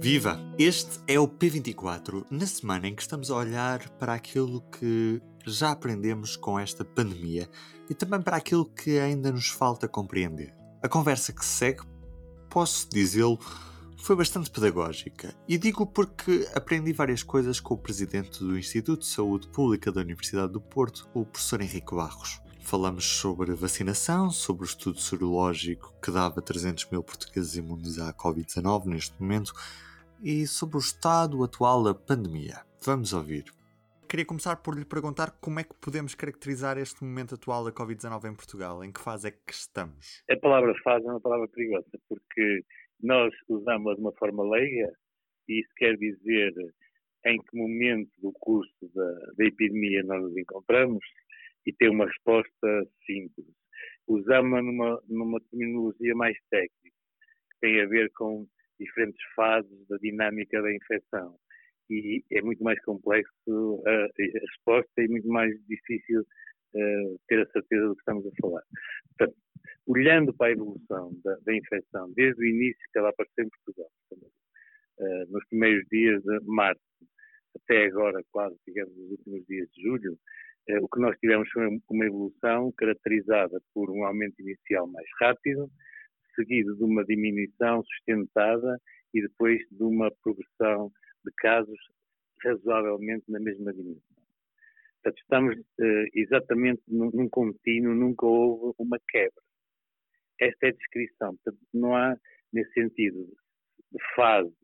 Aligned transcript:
Viva! 0.00 0.40
Este 0.56 1.00
é 1.08 1.18
o 1.18 1.26
P24, 1.26 2.24
na 2.30 2.46
semana 2.46 2.86
em 2.86 2.94
que 2.94 3.02
estamos 3.02 3.32
a 3.32 3.36
olhar 3.36 3.88
para 3.98 4.14
aquilo 4.14 4.60
que 4.70 5.20
já 5.44 5.72
aprendemos 5.72 6.36
com 6.36 6.56
esta 6.56 6.84
pandemia 6.84 7.50
e 7.90 7.94
também 7.94 8.22
para 8.22 8.36
aquilo 8.36 8.64
que 8.64 8.96
ainda 9.00 9.32
nos 9.32 9.48
falta 9.48 9.88
compreender. 9.88 10.54
A 10.80 10.88
conversa 10.88 11.32
que 11.32 11.44
segue, 11.44 11.82
posso 12.48 12.88
dizê-lo, 12.88 13.40
foi 13.96 14.14
bastante 14.14 14.52
pedagógica. 14.52 15.34
E 15.48 15.58
digo 15.58 15.84
porque 15.84 16.48
aprendi 16.54 16.92
várias 16.92 17.24
coisas 17.24 17.58
com 17.58 17.74
o 17.74 17.78
presidente 17.78 18.38
do 18.38 18.56
Instituto 18.56 19.00
de 19.00 19.06
Saúde 19.06 19.48
Pública 19.48 19.90
da 19.90 20.00
Universidade 20.00 20.52
do 20.52 20.60
Porto, 20.60 21.08
o 21.12 21.26
professor 21.26 21.60
Henrique 21.60 21.94
Barros. 21.94 22.40
Falamos 22.60 23.04
sobre 23.04 23.52
vacinação, 23.52 24.30
sobre 24.30 24.62
o 24.62 24.66
estudo 24.66 25.00
sorológico 25.00 25.92
que 26.00 26.12
dava 26.12 26.40
300 26.40 26.88
mil 26.92 27.02
portugueses 27.02 27.56
imunes 27.56 27.98
à 27.98 28.12
Covid-19 28.12 28.84
neste 28.84 29.20
momento 29.20 29.52
e 30.22 30.46
sobre 30.46 30.76
o 30.76 30.80
estado 30.80 31.42
atual 31.42 31.82
da 31.82 31.94
pandemia. 31.94 32.56
Vamos 32.84 33.12
ouvir. 33.12 33.44
Queria 34.08 34.24
começar 34.24 34.56
por 34.56 34.76
lhe 34.76 34.84
perguntar 34.84 35.32
como 35.40 35.60
é 35.60 35.64
que 35.64 35.74
podemos 35.74 36.14
caracterizar 36.14 36.78
este 36.78 37.04
momento 37.04 37.34
atual 37.34 37.64
da 37.64 37.70
Covid-19 37.70 38.30
em 38.30 38.34
Portugal. 38.34 38.82
Em 38.82 38.90
que 38.90 39.00
fase 39.00 39.28
é 39.28 39.30
que 39.30 39.52
estamos? 39.52 40.22
A 40.30 40.36
palavra 40.36 40.74
fase 40.82 41.06
é 41.06 41.10
uma 41.10 41.20
palavra 41.20 41.46
perigosa, 41.48 41.90
porque 42.08 42.64
nós 43.00 43.32
usamos 43.48 43.96
de 43.96 44.00
uma 44.00 44.12
forma 44.12 44.42
leiga 44.48 44.90
e 45.48 45.60
isso 45.60 45.70
quer 45.76 45.96
dizer 45.96 46.52
em 47.26 47.38
que 47.38 47.56
momento 47.56 48.10
do 48.18 48.32
curso 48.32 48.90
da, 48.94 49.12
da 49.36 49.44
epidemia 49.44 50.02
nós 50.04 50.22
nos 50.22 50.36
encontramos 50.36 51.04
e 51.66 51.72
ter 51.72 51.90
uma 51.90 52.06
resposta 52.06 52.88
simples. 53.04 53.46
Usamos 54.06 54.64
numa, 54.64 55.02
numa 55.06 55.40
terminologia 55.50 56.14
mais 56.14 56.36
técnica, 56.50 56.96
que 57.52 57.60
tem 57.60 57.82
a 57.82 57.86
ver 57.86 58.10
com 58.14 58.46
diferentes 58.78 59.20
fases 59.34 59.88
da 59.88 59.96
dinâmica 59.98 60.60
da 60.62 60.72
infecção. 60.72 61.36
E 61.90 62.22
é 62.32 62.42
muito 62.42 62.62
mais 62.62 62.80
complexo 62.84 63.82
a, 63.86 63.90
a 63.90 64.40
resposta 64.40 65.02
e 65.02 65.08
muito 65.08 65.28
mais 65.28 65.52
difícil 65.66 66.20
uh, 66.20 67.20
ter 67.28 67.40
a 67.40 67.50
certeza 67.50 67.86
do 67.88 67.94
que 67.94 68.00
estamos 68.00 68.26
a 68.26 68.30
falar. 68.40 68.62
Portanto, 69.16 69.38
olhando 69.86 70.34
para 70.34 70.48
a 70.48 70.52
evolução 70.52 71.12
da, 71.24 71.36
da 71.46 71.56
infecção, 71.56 72.12
desde 72.14 72.42
o 72.42 72.46
início 72.46 72.82
que 72.92 72.98
ela 72.98 73.08
apareceu 73.08 73.44
em 73.44 73.48
Portugal, 73.48 73.90
uh, 74.12 75.32
nos 75.32 75.46
primeiros 75.48 75.86
dias 75.90 76.22
de 76.22 76.40
março, 76.46 76.80
até 77.56 77.86
agora, 77.86 78.22
quase, 78.30 78.56
digamos, 78.66 78.94
nos 78.96 79.10
últimos 79.12 79.46
dias 79.46 79.68
de 79.70 79.82
julho, 79.82 80.18
eh, 80.68 80.78
o 80.80 80.88
que 80.88 81.00
nós 81.00 81.16
tivemos 81.18 81.48
foi 81.50 81.66
uma 81.90 82.06
evolução 82.06 82.72
caracterizada 82.72 83.60
por 83.72 83.90
um 83.90 84.04
aumento 84.04 84.40
inicial 84.40 84.86
mais 84.86 85.06
rápido, 85.20 85.70
seguido 86.38 86.76
de 86.76 86.84
uma 86.84 87.04
diminuição 87.04 87.82
sustentada 87.82 88.78
e 89.12 89.22
depois 89.22 89.58
de 89.70 89.82
uma 89.82 90.10
progressão 90.22 90.92
de 91.24 91.32
casos 91.38 91.78
razoavelmente 92.44 93.24
na 93.28 93.40
mesma 93.40 93.72
dimensão. 93.72 94.02
Portanto, 95.02 95.20
estamos 95.20 95.56
uh, 95.56 96.06
exatamente 96.14 96.82
num, 96.86 97.10
num 97.12 97.28
contínuo, 97.28 97.94
nunca 97.94 98.26
houve 98.26 98.74
uma 98.78 98.98
quebra. 99.08 99.42
Esta 100.40 100.66
é 100.66 100.68
a 100.68 100.72
descrição. 100.72 101.36
Portanto, 101.36 101.58
não 101.74 101.96
há, 101.96 102.16
nesse 102.52 102.72
sentido, 102.72 103.26
de 103.90 103.98
fase, 104.14 104.54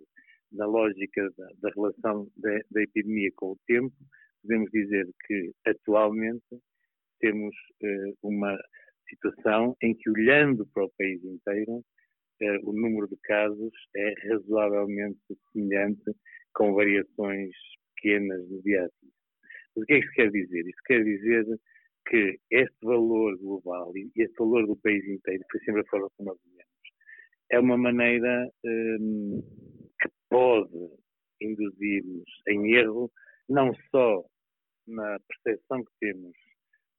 na 0.52 0.66
lógica 0.66 1.28
da, 1.36 1.48
da 1.62 1.70
relação 1.74 2.28
da, 2.36 2.82
epidemia 2.82 3.30
com 3.34 3.52
o 3.52 3.58
tempo, 3.66 3.92
podemos 4.42 4.70
dizer 4.70 5.08
que 5.26 5.52
atualmente 5.66 6.44
temos 7.18 7.54
uh, 7.82 8.16
uma 8.22 8.56
situação 9.14 9.76
em 9.82 9.94
que, 9.94 10.10
olhando 10.10 10.66
para 10.72 10.84
o 10.84 10.92
país 10.98 11.22
inteiro, 11.24 11.78
uh, 11.78 12.70
o 12.70 12.72
número 12.72 13.08
de 13.08 13.16
casos 13.22 13.72
é 13.96 14.14
razoavelmente 14.28 15.18
semelhante, 15.52 16.12
com 16.54 16.74
variações 16.74 17.54
pequenas 17.96 18.48
no 18.48 18.62
dia. 18.62 18.88
Mas 19.74 19.82
o 19.82 19.86
que 19.86 19.94
é 19.94 20.00
que 20.00 20.04
isso 20.04 20.14
quer 20.14 20.30
dizer? 20.30 20.60
Isso 20.60 20.82
quer 20.86 21.04
dizer 21.04 21.44
que 22.08 22.38
este 22.50 22.76
valor 22.82 23.36
global 23.38 23.92
e 23.96 24.10
este 24.16 24.36
valor 24.38 24.66
do 24.66 24.76
país 24.76 25.04
inteiro, 25.06 25.42
que 25.44 25.58
foi 25.58 25.64
sempre 25.64 25.80
a 25.80 25.86
forma 25.86 26.08
como 26.16 26.30
nós 26.30 26.38
vemos, 26.44 26.64
é 27.50 27.58
uma 27.58 27.76
maneira 27.76 28.48
um, 28.64 29.42
que 30.00 30.08
pode 30.28 30.90
induzir-nos 31.40 32.28
em 32.48 32.74
erro, 32.74 33.10
não 33.48 33.72
só 33.90 34.24
na 34.86 35.18
percepção 35.28 35.82
que 35.84 35.92
temos 36.00 36.36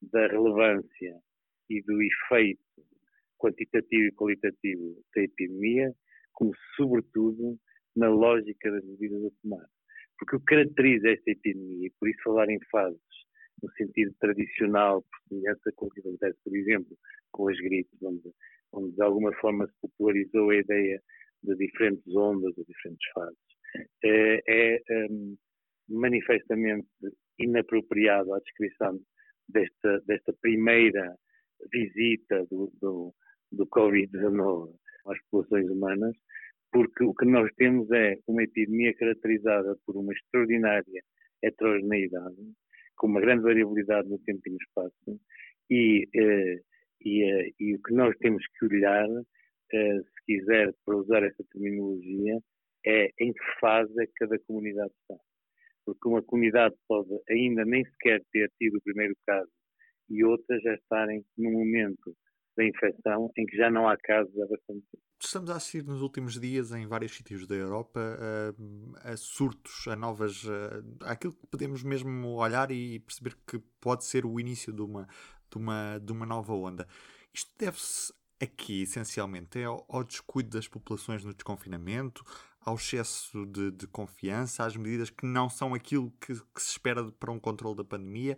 da 0.02 0.28
relevância 0.28 1.20
e 1.70 1.82
do 1.82 2.02
efeito 2.02 2.62
quantitativo 3.38 4.08
e 4.08 4.12
qualitativo 4.12 5.04
da 5.16 5.22
epidemia, 5.22 5.94
como 6.34 6.52
sobretudo 6.76 7.58
na 7.96 8.10
lógica 8.10 8.72
das 8.72 8.84
medidas 8.86 9.24
a 9.26 9.42
tomar. 9.42 9.66
Porque 10.18 10.36
o 10.36 10.40
que 10.40 10.46
caracteriza 10.46 11.10
esta 11.10 11.32
epidemia, 11.32 11.88
e 11.88 11.92
por 12.00 12.10
isso 12.10 12.24
falar 12.24 12.50
em 12.50 12.60
fases, 12.72 13.00
no 13.62 13.72
sentido 13.74 14.14
tradicional, 14.20 15.02
por 15.02 15.20
semelhança 15.30 15.72
que 15.72 16.00
acontece, 16.00 16.38
por 16.44 16.56
exemplo, 16.56 16.98
com 17.32 17.50
as 17.50 17.58
gripes, 17.58 18.02
onde, 18.02 18.32
onde 18.74 18.96
de 18.96 19.02
alguma 19.02 19.34
forma 19.36 19.68
se 19.68 19.74
popularizou 19.82 20.50
a 20.50 20.56
ideia 20.56 21.02
de 21.44 21.56
diferentes 21.56 22.16
ondas 22.16 22.58
ou 22.58 22.66
diferentes 22.66 23.08
fases, 23.14 23.38
é, 24.04 24.42
é 24.48 25.08
um, 25.10 25.38
manifestamente 25.90 26.88
inapropriado 27.40 28.34
à 28.34 28.40
descrição 28.40 29.00
desta, 29.48 30.00
desta 30.08 30.34
primeira 30.42 31.16
visita 31.72 32.46
do, 32.50 32.72
do, 32.82 33.14
do 33.52 33.68
Covid-19 33.68 34.74
às 35.08 35.20
populações 35.24 35.70
humanas, 35.70 36.16
porque 36.72 37.04
o 37.04 37.14
que 37.14 37.26
nós 37.26 37.50
temos 37.56 37.90
é 37.92 38.18
uma 38.28 38.44
epidemia 38.44 38.94
caracterizada 38.96 39.78
por 39.86 39.96
uma 39.96 40.14
extraordinária 40.14 41.02
heterogeneidade, 41.44 42.36
com 42.98 43.08
uma 43.08 43.22
grande 43.22 43.44
variabilidade 43.44 44.10
no 44.10 44.20
tempo 44.20 44.42
e 44.46 44.52
no 44.52 44.58
espaço, 44.58 45.20
e, 45.70 46.08
eh, 46.16 46.60
e, 47.02 47.24
eh, 47.24 47.50
e 47.60 47.76
o 47.76 47.82
que 47.82 47.94
nós 47.94 48.16
temos 48.18 48.44
que 48.58 48.66
olhar, 48.66 49.08
eh, 49.74 50.00
se 50.00 50.26
quiser, 50.26 50.74
para 50.86 50.98
usar 50.98 51.24
essa 51.24 51.44
terminologia, 51.52 52.40
é 52.86 53.10
em 53.20 53.34
que 53.34 53.60
fase 53.60 53.94
é 54.02 54.06
que 54.06 54.14
cada 54.20 54.38
comunidade 54.40 54.92
está. 55.02 55.20
Porque 55.86 56.08
uma 56.08 56.24
comunidade 56.24 56.76
pode 56.88 57.10
ainda 57.30 57.66
nem 57.66 57.84
sequer 57.86 58.22
ter 58.32 58.52
tido 58.58 58.78
o 58.78 58.82
primeiro 58.82 59.16
caso 59.26 59.50
e 60.10 60.24
outras 60.24 60.62
já 60.62 60.74
estarem 60.74 61.26
num 61.38 61.52
momento 61.52 62.16
da 62.58 62.64
infecção 62.64 63.30
em 63.38 63.46
que 63.46 63.58
já 63.58 63.70
não 63.70 63.88
há 63.88 63.98
casos 63.98 64.34
há 64.38 64.48
bastante 64.48 64.86
tempo. 64.92 65.04
Estamos 65.22 65.50
a 65.50 65.56
assistir 65.56 65.84
nos 65.84 66.02
últimos 66.02 66.40
dias 66.40 66.72
em 66.72 66.88
vários 66.88 67.16
sítios 67.16 67.46
da 67.48 67.56
Europa 67.56 68.00
a, 69.04 69.12
a 69.12 69.18
surtos, 69.18 69.88
a 69.88 69.96
novas. 69.96 70.44
A, 71.02 71.12
aquilo 71.12 71.34
que 71.34 71.48
podemos 71.48 71.84
mesmo 71.84 72.36
olhar 72.36 72.72
e 72.72 73.00
perceber 73.00 73.36
que 73.48 73.60
pode 73.82 74.06
ser 74.06 74.26
o 74.26 74.40
início 74.40 74.72
de 74.72 74.82
uma, 74.82 75.08
de 75.52 75.58
uma, 75.58 76.00
de 76.00 76.12
uma 76.12 76.26
nova 76.26 76.54
onda. 76.54 76.88
Isto 77.34 77.52
deve-se 77.58 78.14
aqui, 78.42 78.84
essencialmente, 78.84 79.60
é 79.60 79.66
ao, 79.66 79.86
ao 79.90 80.04
descuido 80.04 80.50
das 80.50 80.68
populações 80.68 81.24
no 81.24 81.34
desconfinamento, 81.34 82.24
ao 82.62 82.76
excesso 82.76 83.46
de, 83.46 83.72
de, 83.72 83.88
confiança, 83.88 84.66
às 84.66 84.76
medidas 84.76 85.10
que 85.10 85.26
não 85.26 85.50
são 85.50 85.74
aquilo 85.74 86.12
que, 86.20 86.34
que, 86.34 86.62
se 86.62 86.72
espera 86.72 87.12
para 87.12 87.32
um 87.32 87.40
controle 87.40 87.78
da 87.78 87.84
pandemia, 87.84 88.38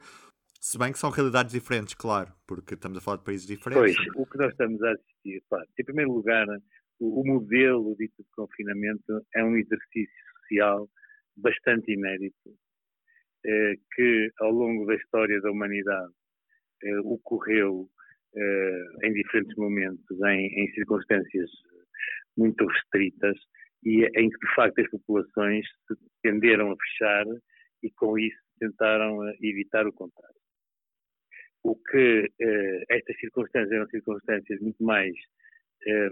se 0.61 0.77
bem 0.77 0.91
que 0.91 0.99
são 0.99 1.09
realidades 1.09 1.53
diferentes, 1.53 1.93
claro, 1.93 2.31
porque 2.47 2.73
estamos 2.73 2.97
a 2.97 3.01
falar 3.01 3.17
de 3.17 3.23
países 3.23 3.47
diferentes. 3.47 3.95
Pois, 3.95 4.15
o 4.15 4.25
que 4.25 4.37
nós 4.37 4.51
estamos 4.51 4.81
a 4.83 4.91
assistir, 4.91 5.43
claro, 5.49 5.65
em 5.79 5.83
primeiro 5.83 6.11
lugar, 6.11 6.47
o, 6.99 7.21
o 7.21 7.25
modelo 7.25 7.95
dito 7.97 8.23
de 8.23 8.29
confinamento 8.35 9.25
é 9.35 9.43
um 9.43 9.55
exercício 9.55 10.13
social 10.41 10.89
bastante 11.37 11.91
inédito, 11.91 12.55
eh, 13.45 13.75
que 13.95 14.31
ao 14.39 14.51
longo 14.51 14.85
da 14.85 14.95
história 14.95 15.39
da 15.41 15.51
humanidade 15.51 16.13
eh, 16.83 16.99
ocorreu 16.99 17.87
eh, 18.35 18.85
em 19.03 19.13
diferentes 19.13 19.55
momentos, 19.57 20.21
em, 20.25 20.63
em 20.63 20.71
circunstâncias 20.73 21.49
muito 22.35 22.65
restritas, 22.65 23.37
e 23.83 24.05
em 24.05 24.29
que 24.29 24.37
de 24.37 24.55
facto 24.55 24.79
as 24.79 24.89
populações 24.89 25.65
tenderam 26.21 26.71
a 26.71 26.75
fechar 26.75 27.25
e 27.83 27.91
com 27.91 28.17
isso 28.17 28.37
tentaram 28.59 29.27
eh, 29.27 29.37
evitar 29.41 29.87
o 29.87 29.93
contágio. 29.93 30.36
O 31.71 31.75
que 31.75 32.31
eh, 32.39 32.83
estas 32.89 33.17
circunstâncias 33.19 33.73
eram 33.73 33.87
circunstâncias 33.89 34.57
muito 34.61 34.81
mais 34.81 35.13
eh, 35.85 36.09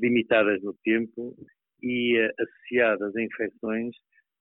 limitadas 0.00 0.62
no 0.62 0.72
tempo 0.84 1.34
e 1.82 2.16
eh, 2.16 2.32
associadas 2.38 3.16
a 3.16 3.20
infecções 3.20 3.96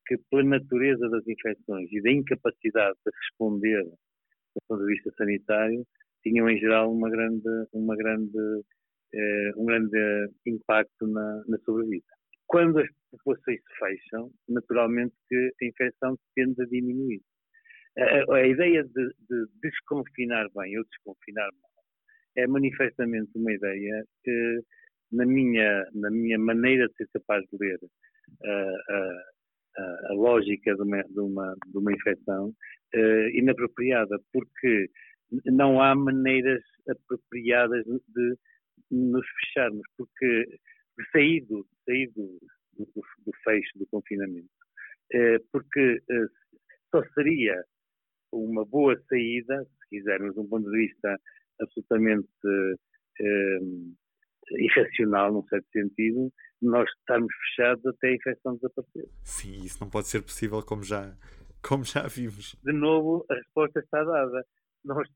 que, 0.05 0.15
pela 0.29 0.43
natureza 0.43 1.09
das 1.09 1.27
infecções 1.27 1.91
e 1.91 1.99
da 1.99 2.11
incapacidade 2.11 2.95
de 3.03 3.11
responder 3.21 3.83
do 3.85 4.61
ponto 4.67 4.85
de 4.85 4.93
vista 4.93 5.11
sanitário, 5.17 5.83
tinham 6.21 6.47
em 6.47 6.59
geral 6.59 6.93
uma 6.93 7.09
grande, 7.09 7.49
uma 7.73 7.95
grande 7.95 8.63
eh, 9.15 9.51
um 9.57 9.65
grande 9.65 10.29
impacto 10.45 11.07
na, 11.07 11.43
na 11.47 11.57
sobrevida. 11.65 12.05
Quando 12.45 12.77
as 12.77 12.87
populações 13.09 13.59
se 13.61 13.79
fecham, 13.79 14.31
naturalmente 14.47 15.15
que 15.27 15.51
a 15.59 15.65
infecção 15.65 16.15
tende 16.35 16.61
a 16.61 16.65
diminuir. 16.67 17.21
A, 17.97 18.35
a 18.35 18.47
ideia 18.47 18.83
de, 18.83 19.07
de, 19.29 19.45
desconfinar 19.61 20.47
bem 20.55 20.77
ou 20.77 20.83
desconfinar 20.85 21.49
mal 21.61 21.71
é 22.35 22.47
manifestamente 22.47 23.31
uma 23.35 23.53
ideia 23.53 24.03
que, 24.23 24.61
na 25.11 25.25
minha, 25.25 25.85
na 25.93 26.09
minha 26.09 26.39
maneira 26.39 26.87
de 26.87 26.95
ser 26.95 27.07
capaz 27.13 27.43
de 27.51 27.57
ler 27.59 27.79
a, 28.43 29.23
a, 29.77 30.13
lógica 30.13 30.75
de 30.75 30.81
uma, 30.81 31.03
de 31.03 31.19
uma, 31.19 31.55
de 31.67 31.77
uma 31.77 31.93
infecção 31.93 32.49
uh, 32.95 33.29
inapropriada, 33.33 34.19
porque 34.31 34.89
não 35.45 35.81
há 35.81 35.95
maneiras 35.95 36.61
apropriadas 36.87 37.85
de 37.85 38.35
nos 38.91 39.25
fecharmos, 39.39 39.83
porque 39.97 40.59
de 40.97 41.09
sair 41.11 41.41
do, 41.41 41.65
do, 41.87 42.39
do, 42.77 43.01
do 43.25 43.31
fecho 43.43 43.77
do 43.77 43.87
confinamento, 43.87 44.49
uh, 45.13 45.43
porque 45.51 46.01
uh, 46.09 46.29
só 46.91 47.03
seria 47.13 47.63
uma 48.33 48.65
boa 48.65 48.99
saída, 49.09 49.63
se 49.63 49.89
quisermos, 49.89 50.33
de 50.33 50.39
um 50.39 50.47
ponto 50.47 50.69
de 50.69 50.77
vista 50.77 51.17
absolutamente 51.61 52.27
irracional, 54.51 55.31
num 55.31 55.43
certo 55.47 55.67
sentido, 55.71 56.31
nós 56.61 56.89
estarmos 56.99 57.33
fechados 57.35 57.85
até 57.85 58.09
a 58.09 58.15
infecção 58.15 58.55
desaparecer. 58.55 59.09
Sim, 59.23 59.63
isso 59.63 59.77
não 59.81 59.89
pode 59.89 60.07
ser 60.07 60.21
possível, 60.21 60.61
como 60.63 60.83
já, 60.83 61.15
como 61.61 61.83
já 61.83 62.07
vimos. 62.07 62.55
De 62.63 62.73
novo, 62.73 63.25
a 63.29 63.35
resposta 63.35 63.79
está 63.79 64.03
dada. 64.03 64.45
Nós, 64.83 65.07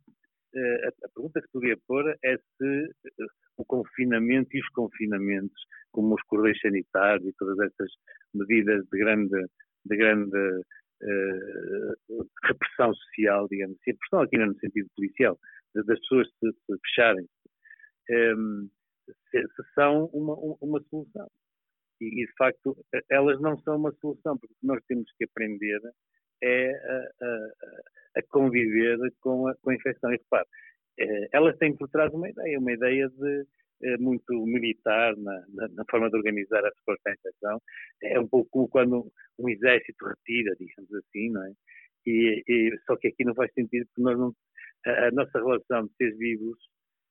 eh, 0.55 0.87
a, 0.87 1.09
pergunta 1.09 1.41
que 1.41 1.47
podia 1.51 1.77
pôr 1.87 2.09
é 2.23 2.37
se 2.37 2.83
eh, 3.05 3.25
o 3.57 3.65
confinamento 3.65 4.49
e 4.55 4.59
os 4.59 4.69
confinamentos, 4.69 5.61
como 5.91 6.15
os 6.15 6.21
correios 6.23 6.59
sanitários 6.59 7.27
e 7.27 7.33
todas 7.37 7.57
essas 7.59 7.91
medidas 8.33 8.85
de 8.91 8.97
grande, 8.97 9.45
de 9.85 9.97
grande 9.97 10.61
uh, 11.03 12.27
repressão 12.43 12.93
social, 12.93 13.47
digamos 13.49 13.77
assim, 13.77 13.91
repressão 13.91 14.21
aqui 14.21 14.37
não 14.37 14.47
no 14.47 14.59
sentido 14.59 14.89
policial, 14.95 15.39
das 15.73 15.99
pessoas 15.99 16.27
se, 16.39 16.51
se 16.51 16.79
fecharem, 16.85 17.25
um, 18.09 18.13
ehm, 18.13 18.69
se, 19.31 19.41
se 19.41 19.73
são 19.75 20.05
uma, 20.07 20.35
uma 20.61 20.81
solução. 20.89 21.27
E, 22.01 22.23
e, 22.23 22.25
de 22.25 22.33
facto, 22.37 22.75
elas 23.09 23.39
não 23.41 23.57
são 23.59 23.77
uma 23.77 23.91
solução, 23.93 24.37
porque 24.37 24.55
nós 24.63 24.83
temos 24.87 25.11
que 25.17 25.25
aprender 25.25 25.81
é 26.41 26.71
a, 26.71 27.25
a, 27.25 28.19
a 28.19 28.23
conviver 28.29 28.97
com 29.21 29.47
a, 29.47 29.55
com 29.55 29.71
a 29.71 29.75
infecção. 29.75 30.11
E 30.11 30.17
repare, 30.17 30.47
eh, 30.99 31.27
elas 31.31 31.57
têm 31.57 31.75
por 31.75 31.89
trás 31.89 32.13
uma 32.13 32.29
ideia, 32.29 32.59
uma 32.59 32.71
ideia 32.71 33.09
de 33.09 33.45
muito 33.99 34.45
militar 34.45 35.15
na, 35.17 35.45
na, 35.49 35.67
na, 35.69 35.85
forma 35.89 36.09
de 36.09 36.17
organizar 36.17 36.65
a 36.65 36.69
resposta 36.69 37.09
à 37.09 37.13
infecção. 37.13 37.61
É 38.03 38.19
um 38.19 38.27
pouco 38.27 38.67
quando 38.69 39.11
um 39.39 39.49
exército 39.49 40.05
retira, 40.05 40.55
digamos 40.59 40.93
assim, 40.93 41.29
não 41.31 41.43
é? 41.43 41.51
E, 42.05 42.43
e, 42.47 42.77
só 42.85 42.95
que 42.95 43.09
aqui 43.09 43.25
não 43.25 43.35
faz 43.35 43.51
sentido 43.53 43.85
porque 43.87 44.01
nós 44.01 44.17
não, 44.17 44.33
a, 44.85 45.07
a 45.07 45.11
nossa 45.11 45.37
relação 45.37 45.85
de 45.85 45.93
seres 45.95 46.17
vivos 46.17 46.57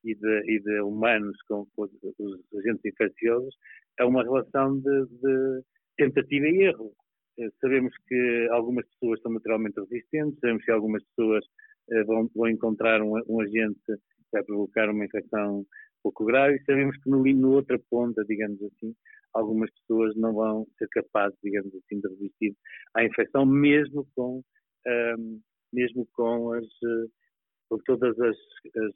e 0.04 0.14
de, 0.14 0.42
e 0.46 0.60
de 0.60 0.80
humanos 0.80 1.36
com, 1.48 1.66
com, 1.74 1.82
os 1.84 2.54
agentes 2.58 2.84
infecciosos 2.84 3.54
é 3.98 4.04
uma 4.04 4.22
relação 4.22 4.78
de, 4.78 5.06
de 5.06 5.62
tentativa 5.96 6.46
e 6.46 6.62
erro. 6.62 6.92
Eh, 7.38 7.50
sabemos 7.60 7.92
que 8.08 8.48
algumas 8.50 8.86
pessoas 8.88 9.20
são 9.20 9.32
naturalmente 9.32 9.80
resistentes, 9.80 10.38
sabemos 10.40 10.64
que 10.64 10.70
algumas 10.70 11.02
pessoas 11.04 11.44
eh, 11.90 12.04
vão, 12.04 12.30
vão 12.34 12.48
encontrar 12.48 13.02
um, 13.02 13.20
um, 13.28 13.40
agente 13.40 13.80
que 13.86 14.32
vai 14.32 14.42
provocar 14.44 14.90
uma 14.90 15.04
infecção 15.04 15.66
pouco 16.06 16.24
grave 16.24 16.56
e 16.56 16.64
sabemos 16.64 16.96
que 17.02 17.10
no, 17.10 17.24
no 17.24 17.52
outra 17.52 17.78
ponta, 17.90 18.24
digamos 18.24 18.62
assim, 18.62 18.94
algumas 19.34 19.70
pessoas 19.80 20.14
não 20.16 20.32
vão 20.32 20.66
ser 20.78 20.88
capazes, 20.88 21.36
digamos 21.42 21.74
assim, 21.74 22.00
de 22.00 22.08
resistir 22.08 22.56
à 22.94 23.04
infecção, 23.04 23.44
mesmo 23.44 24.06
com, 24.14 24.40
um, 24.86 25.40
mesmo 25.72 26.06
com 26.12 26.52
as 26.52 26.66
com 27.68 27.78
todas 27.78 28.16
as, 28.20 28.36
as 28.76 28.94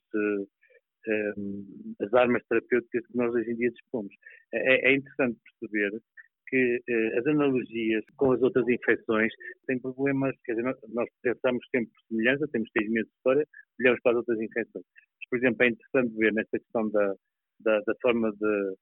um, 1.37 1.95
as 2.01 2.15
armas 2.15 2.43
terapêuticas 2.49 3.07
que 3.07 3.17
nós 3.17 3.35
hoje 3.35 3.51
em 3.51 3.57
dia 3.57 3.71
dispomos. 3.71 4.15
É, 4.53 4.91
é 4.91 4.95
interessante 4.95 5.39
perceber 5.59 6.01
que 6.49 6.77
uh, 6.77 7.19
as 7.19 7.27
analogias 7.27 8.05
com 8.17 8.33
as 8.33 8.43
outras 8.43 8.69
infecções 8.69 9.33
têm 9.67 9.79
problemas, 9.79 10.37
quer 10.45 10.55
dizer, 10.55 10.77
nós 10.89 11.09
pensamos 11.23 11.65
sempre 11.71 11.91
por 11.93 12.03
semelhança, 12.09 12.49
temos 12.53 12.69
seis 12.77 12.91
meses 12.91 13.09
de 13.09 13.17
história, 13.17 13.47
olhamos 13.81 14.01
para 14.03 14.13
as 14.13 14.17
outras 14.19 14.41
infecções. 14.41 14.85
Mas, 15.31 15.39
por 15.39 15.39
exemplo, 15.39 15.65
é 15.65 15.69
interessante 15.69 16.17
ver 16.17 16.33
nesta 16.33 16.59
questão 16.59 16.89
da, 16.91 17.15
da, 17.61 17.81
da 17.81 17.95
forma 18.03 18.33
de, 18.33 18.75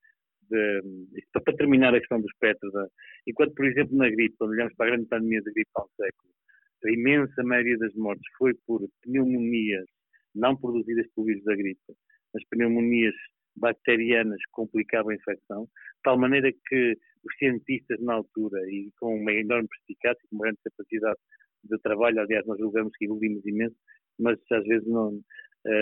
de, 0.50 1.22
para 1.32 1.56
terminar 1.56 1.94
a 1.94 2.00
questão 2.00 2.20
do 2.20 2.26
espectro, 2.26 2.70
da, 2.72 2.86
enquanto, 3.26 3.54
por 3.54 3.66
exemplo, 3.66 3.96
na 3.96 4.08
gripe, 4.08 4.36
quando 4.38 4.50
olhamos 4.52 4.74
para 4.74 4.86
a 4.86 4.90
grande 4.90 5.08
pandemia 5.08 5.42
da 5.42 5.52
gripe 5.52 5.70
há 5.74 5.82
um 5.82 5.88
século, 5.96 6.32
a 6.84 6.90
imensa 6.90 7.42
maioria 7.42 7.76
das 7.78 7.94
mortes 7.94 8.26
foi 8.38 8.54
por 8.66 8.80
pneumonias 9.02 9.86
não 10.34 10.56
produzidas 10.56 11.06
pelo 11.14 11.26
vírus 11.26 11.44
da 11.44 11.56
gripe, 11.56 11.80
as 12.34 12.44
pneumonias 12.50 13.14
bacterianas 13.56 14.40
complicavam 14.52 15.10
a 15.10 15.14
infecção, 15.14 15.64
de 15.64 16.02
tal 16.04 16.16
maneira 16.18 16.52
que 16.52 16.96
os 17.24 17.36
cientistas 17.38 18.00
na 18.00 18.14
altura, 18.14 18.60
e 18.70 18.90
com 19.00 19.16
uma 19.16 19.32
enorme 19.32 19.68
perspicácia 19.68 20.20
e 20.30 20.34
uma 20.34 20.44
grande 20.44 20.58
capacidade 20.64 21.18
de 21.64 21.78
trabalho, 21.80 22.20
aliás, 22.20 22.46
nós 22.46 22.58
julgamos 22.58 22.92
que 22.96 23.06
evoluímos 23.06 23.44
imenso, 23.44 23.74
mas 24.20 24.38
às 24.52 24.64
vezes 24.64 24.86
não, 24.86 25.20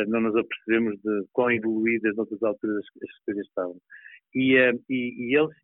não 0.08 0.20
nos 0.20 0.36
apercebemos 0.36 1.00
de 1.02 1.26
quão 1.32 1.50
evoluídas 1.50 2.16
noutras 2.16 2.42
alturas 2.42 2.84
as 3.02 3.24
coisas 3.24 3.46
estavam. 3.46 3.76
E, 4.34 4.56
eh, 4.56 4.72
e, 4.88 5.30
e 5.30 5.36
eles, 5.36 5.56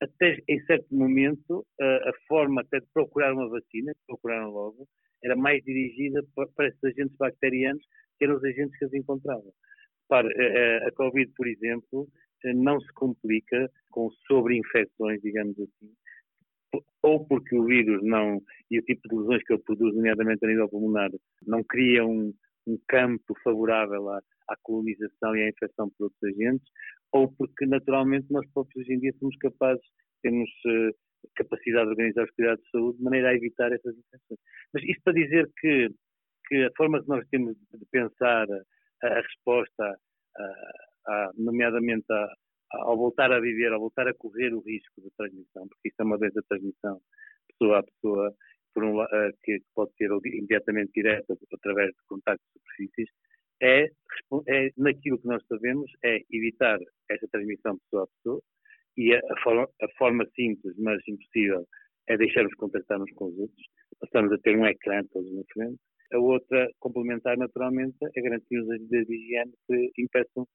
até 0.00 0.38
em 0.48 0.60
certo 0.64 0.94
momento, 0.94 1.66
a, 1.80 2.10
a 2.10 2.12
forma 2.26 2.60
até 2.60 2.80
de 2.80 2.86
procurar 2.92 3.32
uma 3.32 3.48
vacina, 3.48 3.92
que 3.94 4.00
procuraram 4.06 4.50
logo, 4.50 4.86
era 5.22 5.36
mais 5.36 5.62
dirigida 5.64 6.22
para, 6.34 6.48
para 6.48 6.68
esses 6.68 6.84
agentes 6.84 7.16
bacterianos, 7.16 7.84
que 8.18 8.24
eram 8.24 8.36
os 8.36 8.44
agentes 8.44 8.78
que 8.78 8.84
as 8.84 8.92
encontravam. 8.92 9.52
Repare, 10.02 10.28
a, 10.28 10.88
a 10.88 10.92
Covid, 10.92 11.32
por 11.36 11.46
exemplo, 11.46 12.08
não 12.54 12.80
se 12.80 12.92
complica 12.94 13.70
com 13.90 14.10
sobreinfecções, 14.26 15.20
digamos 15.22 15.58
assim, 15.58 15.92
ou 17.02 17.26
porque 17.26 17.56
o 17.56 17.64
vírus 17.64 18.02
não, 18.02 18.42
e 18.70 18.78
o 18.78 18.82
tipo 18.82 19.08
de 19.08 19.14
lesões 19.16 19.42
que 19.44 19.52
ele 19.52 19.62
produz, 19.62 19.94
nomeadamente 19.94 20.44
a 20.44 20.48
nível 20.48 20.68
pulmonar, 20.68 21.10
não 21.46 21.64
cria 21.64 22.04
um, 22.68 22.78
campo 22.88 23.34
favorável 23.42 24.08
à, 24.10 24.18
à, 24.48 24.56
colonização 24.62 25.36
e 25.36 25.42
à 25.42 25.48
infecção 25.48 25.90
por 25.90 26.04
outros 26.04 26.22
agentes, 26.22 26.68
ou 27.12 27.32
porque 27.32 27.66
naturalmente 27.66 28.26
nós 28.30 28.46
próprios 28.52 28.84
hoje 28.84 28.94
em 28.94 29.00
dia 29.00 29.12
somos 29.18 29.36
capazes, 29.38 29.84
temos 30.22 30.48
uh, 30.66 30.94
capacidade 31.36 31.86
de 31.86 31.90
organizar 31.90 32.24
os 32.24 32.30
cuidados 32.32 32.62
de 32.64 32.70
saúde 32.70 32.98
de 32.98 33.04
maneira 33.04 33.30
a 33.30 33.34
evitar 33.34 33.72
essas 33.72 33.96
infecções. 33.96 34.40
Mas 34.72 34.82
isto 34.84 35.02
para 35.02 35.12
dizer 35.14 35.50
que, 35.58 35.88
que 36.46 36.64
a 36.64 36.70
forma 36.76 37.02
que 37.02 37.08
nós 37.08 37.26
temos 37.28 37.56
de 37.56 37.86
pensar 37.90 38.46
a 39.02 39.20
resposta, 39.20 39.96
nomeadamente 41.36 42.06
ao 42.70 42.96
voltar 42.96 43.32
a 43.32 43.40
viver, 43.40 43.72
ao 43.72 43.80
voltar 43.80 44.06
a 44.06 44.14
correr 44.14 44.52
o 44.54 44.60
risco 44.60 45.00
de 45.00 45.10
transmissão, 45.16 45.66
porque 45.68 45.88
isto 45.88 46.00
é 46.00 46.04
uma 46.04 46.18
vez 46.18 46.36
a 46.36 46.42
transmissão 46.48 47.00
pessoa 47.58 47.80
a 47.80 47.82
pessoa, 47.82 48.34
um, 48.84 49.04
que 49.42 49.60
pode 49.74 49.92
ser 49.96 50.10
imediatamente 50.24 50.92
direta 50.94 51.36
através 51.52 51.88
de 51.88 52.02
contactos 52.08 52.46
de 52.46 52.60
superfícies, 52.60 53.08
é, 53.60 53.88
é, 54.48 54.70
naquilo 54.76 55.18
que 55.18 55.26
nós 55.26 55.42
sabemos, 55.46 55.90
é 56.04 56.20
evitar 56.30 56.78
essa 57.10 57.26
transmissão 57.28 57.78
pessoa 57.78 58.04
a 58.04 58.06
pessoa, 58.16 58.42
e 58.96 59.14
a, 59.14 59.18
a, 59.18 59.42
forma, 59.42 59.68
a 59.82 59.88
forma 59.96 60.26
simples, 60.34 60.76
mas 60.78 61.00
impossível, 61.08 61.66
é 62.08 62.16
deixar-nos 62.16 62.54
contactarmos 62.54 63.10
com 63.12 63.26
os 63.26 63.38
outros, 63.38 63.66
passamos 64.00 64.32
a 64.32 64.38
ter 64.38 64.56
um 64.56 64.66
ecrã 64.66 65.02
todos 65.12 65.32
na 65.32 65.42
frente, 65.52 65.78
a 66.12 66.18
outra, 66.18 66.68
complementar 66.78 67.36
naturalmente, 67.36 67.96
é 68.16 68.22
garantir 68.22 68.58
os 68.58 68.66
medidas 68.66 69.06
de 69.06 69.14
higiene 69.14 69.52
que 69.66 69.92
impeçam 69.98 70.46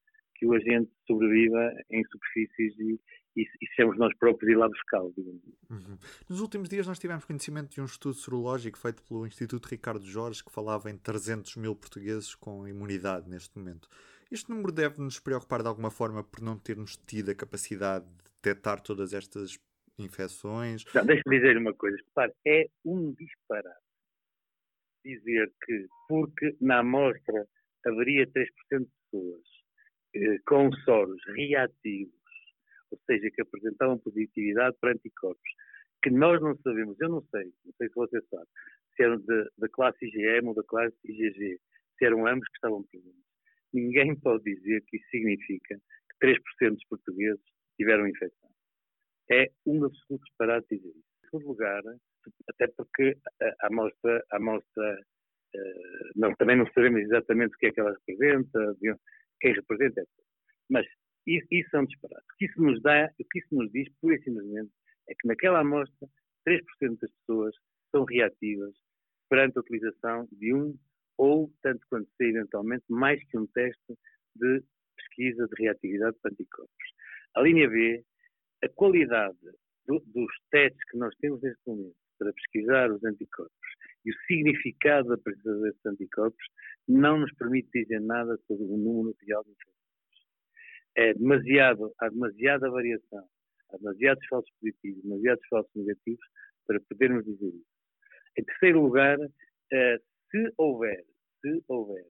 que 0.43 0.47
o 0.47 0.53
agente 0.53 0.91
sobreviva 1.07 1.73
em 1.89 2.03
superfícies 2.03 2.77
e, 2.77 2.99
e, 3.37 3.43
e 3.43 3.67
sejamos 3.75 3.97
nós 3.97 4.13
próprios 4.17 4.51
ir 4.51 4.57
lá 4.57 4.67
buscá-lo. 4.67 5.13
Uhum. 5.17 5.97
Nos 6.29 6.41
últimos 6.41 6.67
dias 6.67 6.85
nós 6.85 6.99
tivemos 6.99 7.23
conhecimento 7.23 7.71
de 7.71 7.79
um 7.79 7.85
estudo 7.85 8.15
serológico 8.15 8.77
feito 8.77 9.01
pelo 9.03 9.25
Instituto 9.25 9.67
Ricardo 9.67 10.05
Jorge 10.05 10.43
que 10.43 10.51
falava 10.51 10.91
em 10.91 10.97
300 10.97 11.55
mil 11.55 11.73
portugueses 11.75 12.35
com 12.35 12.67
imunidade 12.67 13.29
neste 13.29 13.57
momento. 13.57 13.87
Este 14.29 14.49
número 14.49 14.73
deve 14.73 14.99
nos 14.99 15.17
preocupar 15.17 15.61
de 15.61 15.69
alguma 15.69 15.89
forma 15.89 16.21
por 16.21 16.41
não 16.41 16.57
termos 16.57 16.97
tido 16.97 17.31
a 17.31 17.35
capacidade 17.35 18.05
de 18.05 18.23
detectar 18.35 18.81
todas 18.81 19.13
estas 19.13 19.57
infecções? 19.97 20.83
Deixa-me 20.83 21.39
dizer 21.39 21.55
uma 21.57 21.73
coisa, 21.73 21.95
repare, 21.95 22.33
é 22.45 22.67
um 22.83 23.13
disparate 23.13 23.83
dizer 25.05 25.51
que, 25.65 25.85
porque 26.07 26.55
na 26.61 26.79
amostra 26.79 27.45
haveria 27.85 28.25
3% 28.27 28.33
de 28.79 28.87
com 30.53 30.71
soros 30.83 31.19
reativos, 31.35 32.13
ou 32.91 32.99
seja, 33.07 33.27
que 33.31 33.41
apresentavam 33.41 33.97
positividade 33.97 34.77
para 34.79 34.91
anticorpos, 34.91 35.51
que 36.03 36.11
nós 36.11 36.39
não 36.41 36.55
sabemos, 36.57 36.95
eu 37.01 37.09
não 37.09 37.23
sei, 37.31 37.45
não 37.65 37.73
sei 37.75 37.87
se 37.87 37.95
você 37.95 38.21
sabe, 38.29 38.47
se 38.95 39.01
eram 39.01 39.19
da 39.57 39.69
classe 39.69 40.05
IgM 40.05 40.47
ou 40.47 40.53
da 40.53 40.63
classe 40.63 40.95
IgG, 41.05 41.59
se 41.97 42.05
eram 42.05 42.27
ambos 42.27 42.47
que 42.49 42.55
estavam 42.55 42.83
presentes. 42.83 43.25
Ninguém 43.73 44.15
pode 44.21 44.43
dizer 44.43 44.83
que 44.85 44.97
isso 44.97 45.09
significa 45.09 45.75
que 46.21 46.27
3% 46.27 46.73
dos 46.73 46.85
portugueses 46.87 47.41
tiveram 47.75 48.07
infecção. 48.07 48.49
É 49.31 49.49
um 49.65 49.83
absoluto 49.83 50.23
disparate 50.25 50.67
dizer 50.69 50.89
isso. 50.89 50.99
Em 50.99 51.29
segundo 51.31 51.47
lugar, 51.47 51.81
até 52.47 52.67
porque 52.77 53.17
a 53.41 53.67
amostra, 53.67 54.23
a 54.31 54.37
amostra 54.37 54.99
uh, 55.55 56.11
não, 56.15 56.35
também 56.35 56.57
não 56.57 56.71
sabemos 56.73 57.01
exatamente 57.01 57.55
o 57.55 57.57
que 57.57 57.65
é 57.65 57.71
que 57.71 57.79
ela 57.79 57.97
representa, 58.05 58.75
quem 59.41 59.53
representa. 59.53 60.05
Mas 60.69 60.85
isso, 61.25 61.75
é 61.75 61.79
um 61.79 61.85
disparate. 61.85 62.25
O 62.33 62.37
que 62.37 62.45
isso 62.45 62.61
nos 62.61 62.81
dá, 62.81 63.09
o 63.19 63.25
que 63.25 63.39
isso 63.39 63.55
nos 63.55 63.71
diz, 63.71 63.87
pura 64.01 64.15
e 64.15 64.23
simplesmente, 64.23 64.71
é 65.09 65.13
que 65.15 65.27
naquela 65.27 65.59
amostra 65.59 66.07
3% 66.47 66.99
das 66.99 67.11
pessoas 67.11 67.55
são 67.91 68.03
reativas 68.05 68.73
perante 69.29 69.57
a 69.57 69.61
utilização 69.61 70.27
de 70.31 70.53
um 70.53 70.77
ou, 71.17 71.51
tanto 71.61 71.85
quanto 71.89 72.09
sei 72.17 72.29
eventualmente, 72.29 72.83
mais 72.89 73.23
que 73.27 73.37
um 73.37 73.47
teste 73.47 73.93
de 74.35 74.63
pesquisa 74.95 75.47
de 75.47 75.63
reatividade 75.63 76.17
de 76.23 76.29
anticorpos. 76.31 76.85
A 77.35 77.41
linha 77.41 77.69
B, 77.69 78.03
a 78.63 78.69
qualidade 78.69 79.37
do, 79.85 79.99
dos 80.07 80.33
testes 80.51 80.83
que 80.89 80.97
nós 80.97 81.15
temos 81.17 81.41
neste 81.41 81.61
momento 81.67 81.95
para 82.17 82.33
pesquisar 82.33 82.91
os 82.91 83.03
anticorpos 83.03 83.69
e 84.05 84.11
o 84.11 84.17
significado 84.27 85.09
da 85.09 85.17
presença 85.17 85.59
desses 85.61 85.85
anticorpos 85.85 86.45
não 86.87 87.19
nos 87.19 87.33
permite 87.33 87.69
dizer 87.73 88.01
nada 88.01 88.37
sobre 88.47 88.65
o 88.65 88.77
número 88.77 89.15
real 89.25 89.43
de 89.43 89.51
infecções. 89.51 89.82
É 90.95 91.13
demasiado, 91.13 91.91
há 91.99 92.09
demasiada 92.09 92.69
variação, 92.69 93.27
há 93.71 93.77
demasiados 93.77 94.25
falsos 94.27 94.51
positivos, 94.59 95.03
demasiados 95.03 95.47
falsos 95.49 95.71
negativos 95.75 96.25
para 96.67 96.79
podermos 96.81 97.25
dizer 97.25 97.47
isso. 97.47 97.73
Em 98.37 98.43
terceiro 98.43 98.81
lugar, 98.81 99.17
eh, 99.71 99.97
se 100.29 100.53
houver, 100.57 101.03
se 101.41 101.63
houver 101.67 102.05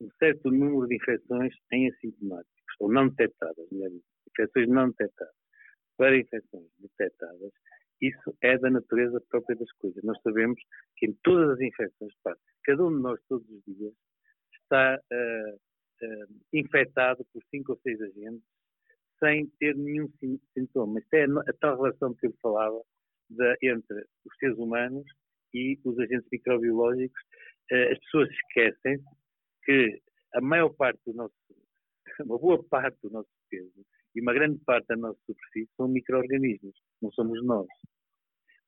um 0.00 0.08
certo 0.18 0.50
número 0.50 0.86
de 0.86 0.96
infecções 0.96 1.54
em 1.72 1.88
assintomáticos, 1.90 2.74
ou 2.80 2.90
não 2.90 3.08
detectadas, 3.08 3.66
infecções 3.70 4.68
não 4.68 4.88
detectadas, 4.88 5.34
para 5.96 6.16
infecções 6.16 6.66
detectadas, 6.78 7.52
isso 8.00 8.34
é 8.40 8.56
da 8.56 8.70
natureza 8.70 9.20
própria 9.28 9.56
das 9.56 9.70
coisas. 9.72 10.02
Nós 10.02 10.18
sabemos 10.22 10.58
que 10.96 11.06
em 11.06 11.12
todas 11.22 11.50
as 11.50 11.60
infecções, 11.60 12.14
cada 12.64 12.84
um 12.84 12.96
de 12.96 13.02
nós 13.02 13.20
todos 13.28 13.46
os 13.50 13.62
dias 13.66 13.92
está 14.54 14.98
uh, 14.98 15.60
uh, 16.10 16.40
infectado 16.52 17.24
por 17.32 17.42
cinco 17.50 17.72
ou 17.72 17.78
seis 17.82 18.00
agentes 18.00 18.42
sem 19.18 19.46
ter 19.58 19.76
nenhum 19.76 20.10
sintoma. 20.54 20.98
Isto 20.98 21.14
é 21.14 21.24
a 21.24 21.52
tal 21.60 21.76
relação 21.76 22.14
que 22.14 22.26
eu 22.26 22.34
falava 22.40 22.82
de, 23.28 23.56
entre 23.62 24.00
os 24.24 24.36
seres 24.38 24.56
humanos 24.58 25.04
e 25.54 25.78
os 25.84 25.98
agentes 25.98 26.28
microbiológicos. 26.32 27.20
Uh, 27.70 27.92
as 27.92 27.98
pessoas 28.00 28.28
esquecem 28.30 28.98
que 29.64 30.00
a 30.34 30.40
maior 30.40 30.70
parte 30.70 31.00
do 31.06 31.14
nosso, 31.14 31.34
uma 32.24 32.38
boa 32.38 32.62
parte 32.64 32.98
do 33.02 33.10
nosso 33.10 33.28
peso 33.50 33.84
e 34.14 34.20
uma 34.20 34.32
grande 34.32 34.58
parte 34.64 34.86
da 34.88 34.96
nossa 34.96 35.18
superfície 35.26 35.70
são 35.76 35.88
micro-organismos, 35.88 36.74
não 37.00 37.12
somos 37.12 37.44
nós. 37.44 37.68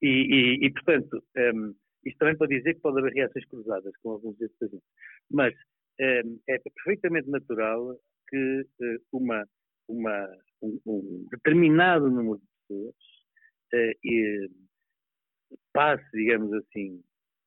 E, 0.01 0.09
e, 0.09 0.67
e 0.67 0.73
portanto, 0.73 1.23
um, 1.37 1.75
isto 2.05 2.19
também 2.19 2.37
para 2.37 2.49
dizer 2.49 2.75
que 2.75 2.81
pode 2.81 2.99
haver 2.99 3.13
reações 3.13 3.45
cruzadas 3.47 3.93
com 4.03 4.11
alguns 4.11 4.37
desses 4.37 4.61
agentes. 4.63 4.89
Mas 5.31 5.55
é 5.99 6.59
perfeitamente 6.59 7.29
natural 7.29 7.97
que 8.29 8.63
uh, 8.81 9.01
uma, 9.13 9.45
uma, 9.89 10.29
um, 10.63 11.27
determinado 11.31 12.11
número 12.11 12.39
de 12.39 12.47
pessoas 12.69 12.95
uh, 13.75 13.99
e, 14.05 14.51
passe, 15.73 16.05
digamos 16.15 16.53
assim, 16.55 17.03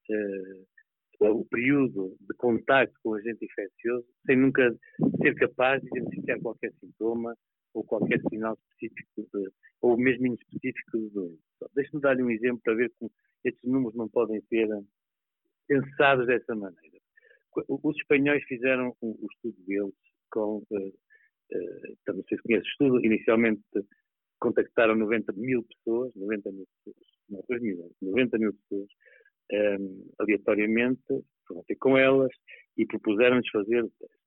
uh, 0.09 1.31
o 1.31 1.45
período 1.45 2.15
de 2.19 2.35
contacto 2.37 2.93
com 3.01 3.09
o 3.09 3.15
agente 3.15 3.45
infeccioso 3.45 4.05
sem 4.25 4.37
nunca 4.37 4.69
ser 5.21 5.33
capaz 5.35 5.81
de 5.81 5.87
identificar 5.87 6.39
qualquer 6.39 6.71
sintoma 6.79 7.35
ou 7.73 7.83
qualquer 7.83 8.21
sinal 8.29 8.57
específico, 8.71 9.27
de, 9.33 9.49
ou 9.81 9.97
mesmo 9.97 10.27
inespecífico 10.27 10.97
de 10.99 11.09
doença. 11.09 11.69
Deixe-me 11.73 12.01
dar-lhe 12.01 12.21
um 12.21 12.29
exemplo 12.29 12.61
para 12.63 12.75
ver 12.75 12.91
como 12.99 13.11
estes 13.43 13.69
números 13.69 13.95
não 13.95 14.09
podem 14.09 14.41
ser 14.49 14.67
pensados 15.67 16.27
dessa 16.27 16.55
maneira. 16.55 16.94
Os 17.67 17.95
espanhóis 17.97 18.43
fizeram 18.45 18.95
o, 19.01 19.11
o 19.11 19.27
estudo 19.31 19.55
deles 19.65 19.93
com, 20.31 20.57
uh, 20.57 20.87
uh, 20.87 22.13
não 22.13 22.23
sei 22.23 22.37
se 22.37 22.43
conhece 22.43 22.65
o 22.65 22.69
estudo, 22.69 23.05
inicialmente 23.05 23.63
contactaram 24.39 24.95
90 24.95 25.33
mil 25.33 25.63
pessoas, 25.63 26.13
90 26.15 26.51
mil 26.51 26.67
pessoas, 26.77 27.07
não 27.29 27.43
2 27.47 27.61
mil, 27.61 27.91
90 28.01 28.37
mil 28.37 28.53
pessoas, 28.53 28.89
um, 29.51 29.55
ehm, 29.55 30.09
aleatoriamente, 30.19 31.03
foram 31.47 31.63
ter 31.63 31.75
com 31.75 31.97
elas 31.97 32.31
e 32.77 32.85
propuseram-lhes 32.85 33.49
fazer 33.49 33.83
o 33.83 33.89
teste. 33.99 34.17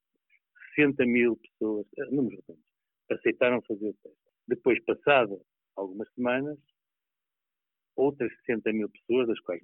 60 0.77 1.07
mil 1.07 1.37
pessoas, 1.37 1.87
uh, 1.99 2.15
números 2.15 2.43
aceitaram 3.11 3.61
fazer 3.63 3.89
o 3.89 3.95
teste. 4.03 4.19
Depois, 4.47 4.83
passado 4.85 5.41
algumas 5.77 6.09
semanas, 6.15 6.59
outras 7.97 8.33
60 8.47 8.73
mil 8.73 8.89
pessoas, 8.89 9.29
das 9.29 9.41
quais 9.41 9.63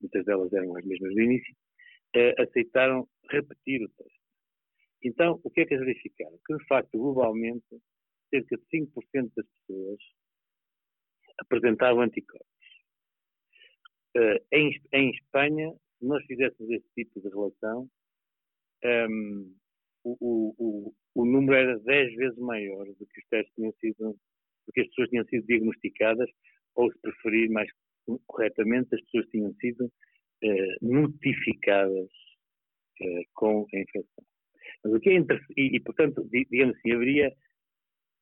muitas 0.00 0.24
delas 0.24 0.52
eram 0.52 0.76
as 0.76 0.84
mesmas 0.84 1.14
do 1.14 1.20
início, 1.20 1.54
uh, 2.16 2.42
aceitaram 2.42 3.08
repetir 3.30 3.82
o 3.82 3.88
teste. 3.90 4.20
Então, 5.02 5.40
o 5.44 5.50
que 5.50 5.60
é 5.60 5.66
que 5.66 5.74
eles 5.74 5.86
verificaram? 5.86 6.38
Que, 6.46 6.56
de 6.56 6.66
facto, 6.66 6.98
globalmente, 6.98 7.64
cerca 8.30 8.56
de 8.56 8.64
5% 8.72 9.32
das 9.36 9.46
pessoas 9.46 9.98
apresentavam 11.38 12.02
anticorpos. 12.02 12.48
Uh, 14.16 14.38
em, 14.52 14.80
em, 14.92 15.10
Espanha, 15.10 15.72
se 15.98 16.06
nós 16.06 16.24
fizéssemos 16.24 16.70
esse 16.70 16.86
tipo 16.94 17.20
de 17.20 17.28
relação, 17.28 17.88
um, 18.84 18.88
ehm, 18.88 19.54
o, 20.04 20.54
o, 20.58 20.94
o, 21.14 21.24
número 21.24 21.56
era 21.56 21.78
10 21.78 22.14
vezes 22.14 22.38
maior 22.38 22.84
do 22.84 23.06
que 23.06 23.20
os 23.20 23.26
testes 23.28 23.54
tinham 23.54 23.72
sido, 23.80 24.16
do 24.66 24.72
que 24.72 24.82
as 24.82 24.88
pessoas 24.88 25.08
tinham 25.08 25.24
sido 25.26 25.46
diagnosticadas, 25.46 26.30
ou 26.76 26.92
se 26.92 26.98
preferir 27.00 27.50
mais 27.50 27.70
corretamente, 28.26 28.94
as 28.94 29.00
pessoas 29.02 29.26
tinham 29.30 29.52
sido 29.54 29.90
notificadas 30.82 32.10
uh, 33.00 33.24
com 33.34 33.66
a 33.74 33.78
infecção. 33.78 34.24
Mas 34.82 34.92
o 34.92 35.00
que 35.00 35.10
é 35.10 35.14
interessante, 35.14 35.54
e, 35.56 35.76
e, 35.76 35.80
portanto, 35.80 36.28
digamos 36.30 36.76
assim, 36.76 36.92
haveria 36.92 37.34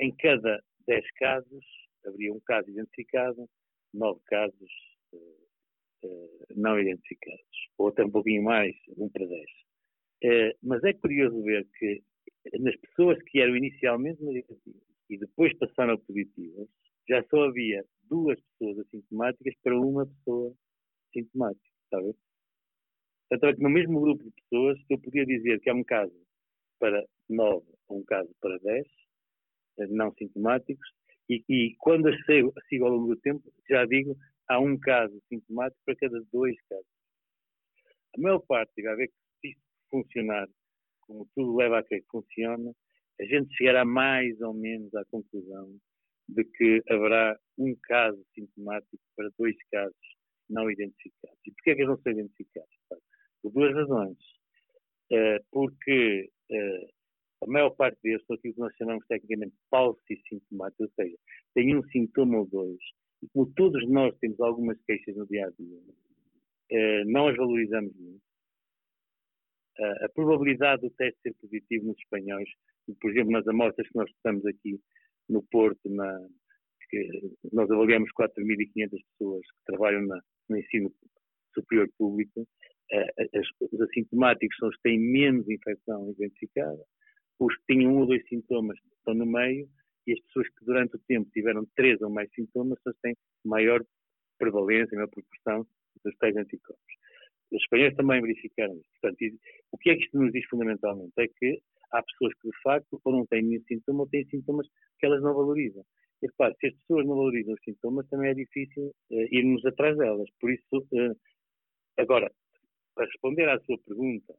em 0.00 0.14
cada 0.16 0.62
10 0.86 1.10
casos, 1.12 1.64
haveria 2.06 2.32
um 2.32 2.40
caso 2.40 2.70
identificado, 2.70 3.48
9 3.94 4.20
casos 4.26 4.70
uh, 5.14 6.46
não 6.56 6.78
identificados, 6.78 7.68
ou 7.78 7.88
até 7.88 8.04
um 8.04 8.10
pouquinho 8.10 8.42
mais, 8.42 8.74
1 8.96 9.08
para 9.10 9.26
10. 9.26 9.42
Uh, 10.24 10.58
mas 10.62 10.82
é 10.84 10.92
curioso 10.92 11.42
ver 11.42 11.66
que 11.78 12.02
nas 12.58 12.76
pessoas 12.76 13.22
que 13.24 13.40
eram 13.40 13.56
inicialmente 13.56 14.22
negativas 14.22 14.82
e 15.10 15.18
depois 15.18 15.56
passaram 15.58 15.94
a 15.94 15.98
positivas, 15.98 16.68
já 17.08 17.22
só 17.24 17.44
havia 17.44 17.84
duas 18.08 18.40
pessoas 18.40 18.78
assintomáticas 18.80 19.54
para 19.62 19.78
uma 19.78 20.06
pessoa 20.06 20.54
sintomática, 21.12 21.71
sabe? 21.92 22.14
Portanto, 23.28 23.52
é 23.52 23.54
que 23.54 23.62
no 23.62 23.70
mesmo 23.70 24.00
grupo 24.00 24.24
de 24.24 24.30
pessoas 24.30 24.78
eu 24.88 24.98
podia 24.98 25.26
dizer 25.26 25.60
que 25.60 25.70
há 25.70 25.74
um 25.74 25.84
caso 25.84 26.14
para 26.78 27.04
9 27.28 27.66
ou 27.88 27.98
um 28.00 28.04
caso 28.04 28.30
para 28.40 28.58
10 28.58 28.86
eh, 29.78 29.86
não 29.88 30.12
sintomáticos 30.14 30.88
e, 31.28 31.44
e 31.48 31.76
quando 31.78 32.08
as 32.08 32.26
sigo, 32.26 32.52
sigo, 32.68 32.86
ao 32.86 32.92
longo 32.92 33.14
do 33.14 33.20
tempo, 33.20 33.42
já 33.68 33.84
digo, 33.86 34.16
há 34.48 34.58
um 34.58 34.78
caso 34.78 35.22
sintomático 35.28 35.80
para 35.84 35.96
cada 35.96 36.20
dois 36.32 36.56
casos. 36.68 36.86
A 38.16 38.20
maior 38.20 38.40
parte, 38.40 38.82
vai 38.82 38.96
ver 38.96 39.08
que 39.08 39.14
se 39.40 39.48
isto 39.48 39.62
funcionar, 39.90 40.48
como 41.02 41.28
tudo 41.34 41.56
leva 41.56 41.78
a 41.78 41.84
crer 41.84 42.02
que 42.02 42.08
funciona, 42.10 42.72
a 43.20 43.24
gente 43.24 43.54
chegará 43.54 43.84
mais 43.84 44.40
ou 44.40 44.52
menos 44.52 44.94
à 44.94 45.04
conclusão 45.06 45.74
de 46.28 46.44
que 46.44 46.82
haverá 46.90 47.38
um 47.56 47.74
caso 47.82 48.22
sintomático 48.34 49.02
para 49.16 49.30
dois 49.38 49.56
casos 49.70 50.21
não 50.48 50.70
identificados. 50.70 51.38
E 51.46 51.50
porquê 51.52 51.70
é 51.70 51.74
que 51.74 51.80
eles 51.82 51.90
não 51.90 52.02
são 52.02 52.12
identificados? 52.12 52.70
Por 53.42 53.52
duas 53.52 53.74
razões. 53.74 54.18
Uh, 55.10 55.44
porque 55.50 56.30
uh, 56.50 57.44
a 57.44 57.46
maior 57.46 57.70
parte 57.70 57.98
deles 58.02 58.24
são 58.26 58.36
aquilo 58.36 58.54
que 58.54 58.60
nós 58.60 58.74
chamamos 58.76 59.06
tecnicamente 59.06 59.54
sintomáticos, 60.28 60.86
ou 60.86 60.92
seja, 60.94 61.16
têm 61.54 61.76
um 61.76 61.82
sintoma 61.88 62.38
ou 62.38 62.46
dois. 62.46 62.80
E 63.22 63.28
como 63.28 63.52
todos 63.54 63.86
nós 63.88 64.16
temos 64.18 64.40
algumas 64.40 64.80
queixas 64.84 65.16
no 65.16 65.26
dia 65.26 65.46
a 65.46 65.50
dia, 65.50 65.78
uh, 65.78 67.04
não 67.06 67.28
as 67.28 67.36
valorizamos 67.36 67.94
muito. 67.96 68.22
a 70.04 70.08
probabilidade 70.14 70.82
do 70.82 70.90
teste 70.90 71.20
ser 71.22 71.34
positivo 71.40 71.86
nos 71.86 71.98
espanhóis, 71.98 72.48
por 73.00 73.10
exemplo, 73.10 73.32
nas 73.32 73.46
amostras 73.46 73.88
que 73.88 73.96
nós 73.96 74.10
estamos 74.10 74.44
aqui, 74.46 74.80
no 75.28 75.42
Porto, 75.42 75.88
na, 75.88 76.28
nós 77.52 77.70
avaliamos 77.70 78.10
4.500 78.12 78.90
pessoas 78.90 79.42
que 79.42 79.64
trabalham 79.66 80.06
na, 80.06 80.22
no 80.52 80.58
ensino 80.58 80.92
superior 81.54 81.88
público. 81.98 82.42
Uh, 82.92 83.38
as, 83.38 83.72
os 83.72 83.80
assintomáticos 83.80 84.56
são 84.58 84.68
os 84.68 84.76
que 84.76 84.82
têm 84.82 84.98
menos 84.98 85.48
infecção 85.48 86.10
identificada, 86.10 86.82
os 87.38 87.56
que 87.56 87.74
tinham 87.74 87.92
um 87.92 88.00
ou 88.00 88.06
dois 88.06 88.26
sintomas 88.28 88.78
estão 88.98 89.14
no 89.14 89.26
meio, 89.26 89.68
e 90.06 90.12
as 90.12 90.20
pessoas 90.26 90.48
que 90.48 90.64
durante 90.64 90.96
o 90.96 91.00
tempo 91.06 91.30
tiveram 91.32 91.66
três 91.76 92.00
ou 92.02 92.10
mais 92.10 92.30
sintomas 92.34 92.78
são 92.82 92.92
têm 93.02 93.16
maior 93.44 93.80
prevalência, 94.38 94.94
maior 94.94 95.08
proporção 95.08 95.66
dos 96.04 96.16
tais 96.16 96.36
anticorpos. 96.36 96.94
Os 97.52 97.62
espanhóis 97.62 97.94
também 97.94 98.20
verificaram 98.20 98.74
isso. 98.74 98.88
Portanto, 99.00 99.38
o 99.70 99.78
que 99.78 99.90
é 99.90 99.96
que 99.96 100.04
isto 100.04 100.18
nos 100.18 100.32
diz 100.32 100.44
fundamentalmente? 100.46 101.12
É 101.18 101.28
que 101.28 101.60
há 101.92 102.02
pessoas 102.02 102.32
que, 102.40 102.48
de 102.48 102.62
facto, 102.62 103.00
ou 103.04 103.12
não 103.12 103.26
têm 103.26 103.42
nenhum 103.42 103.62
sintoma 103.68 104.00
ou 104.00 104.08
têm 104.08 104.24
sintomas 104.26 104.66
que 104.98 105.06
elas 105.06 105.22
não 105.22 105.34
valorizam. 105.34 105.84
E, 106.22 106.26
repare, 106.26 106.54
se 106.60 106.68
as 106.68 106.74
pessoas 106.74 107.06
não 107.06 107.16
valorizam 107.16 107.54
os 107.54 107.64
sintomas, 107.64 108.08
também 108.08 108.30
é 108.30 108.34
difícil 108.34 108.94
uh, 109.10 109.34
irmos 109.34 109.64
atrás 109.66 109.96
delas. 109.98 110.28
Por 110.40 110.52
isso, 110.52 110.78
uh, 110.78 111.16
agora, 111.98 112.30
para 112.94 113.06
responder 113.06 113.48
à 113.48 113.58
sua 113.60 113.78
pergunta, 113.78 114.34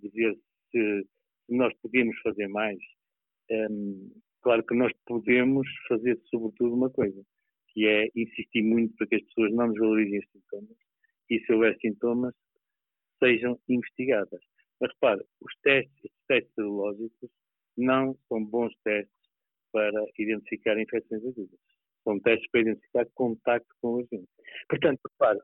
dizer 0.00 0.36
se, 0.70 1.06
se 1.46 1.54
nós 1.54 1.72
podemos 1.80 2.18
fazer 2.20 2.48
mais, 2.48 2.78
um, 3.50 3.54
ehm, 3.54 4.10
claro 4.42 4.64
que 4.64 4.74
nós 4.74 4.92
podemos 5.06 5.68
fazer, 5.88 6.18
sobretudo, 6.30 6.74
uma 6.74 6.90
coisa, 6.90 7.22
que 7.68 7.86
é 7.86 8.08
insistir 8.16 8.62
muito 8.62 8.96
para 8.96 9.06
que 9.06 9.16
as 9.16 9.22
pessoas 9.22 9.52
não 9.52 9.70
desvalorizem 9.70 10.18
os 10.18 10.30
sintomas 10.30 10.76
e, 11.30 11.40
se 11.40 11.52
houver 11.52 11.76
sintomas, 11.80 12.34
sejam 13.18 13.58
investigadas. 13.68 14.40
Mas 14.80 14.90
repare, 14.92 15.22
os 15.40 15.54
testes, 15.62 16.04
os 16.04 16.26
testes 16.26 16.54
serológicos 16.54 17.30
não 17.76 18.16
são 18.28 18.44
bons 18.44 18.74
testes 18.82 19.19
para 19.72 20.04
identificar 20.18 20.78
infecções 20.78 21.22
agudas. 21.22 21.58
São 22.04 22.18
testes 22.20 22.50
para 22.50 22.60
identificar 22.62 23.06
contacto 23.14 23.68
com 23.80 23.94
o 23.94 23.98
agente. 23.98 24.28
Portanto, 24.68 25.00
repare, 25.10 25.38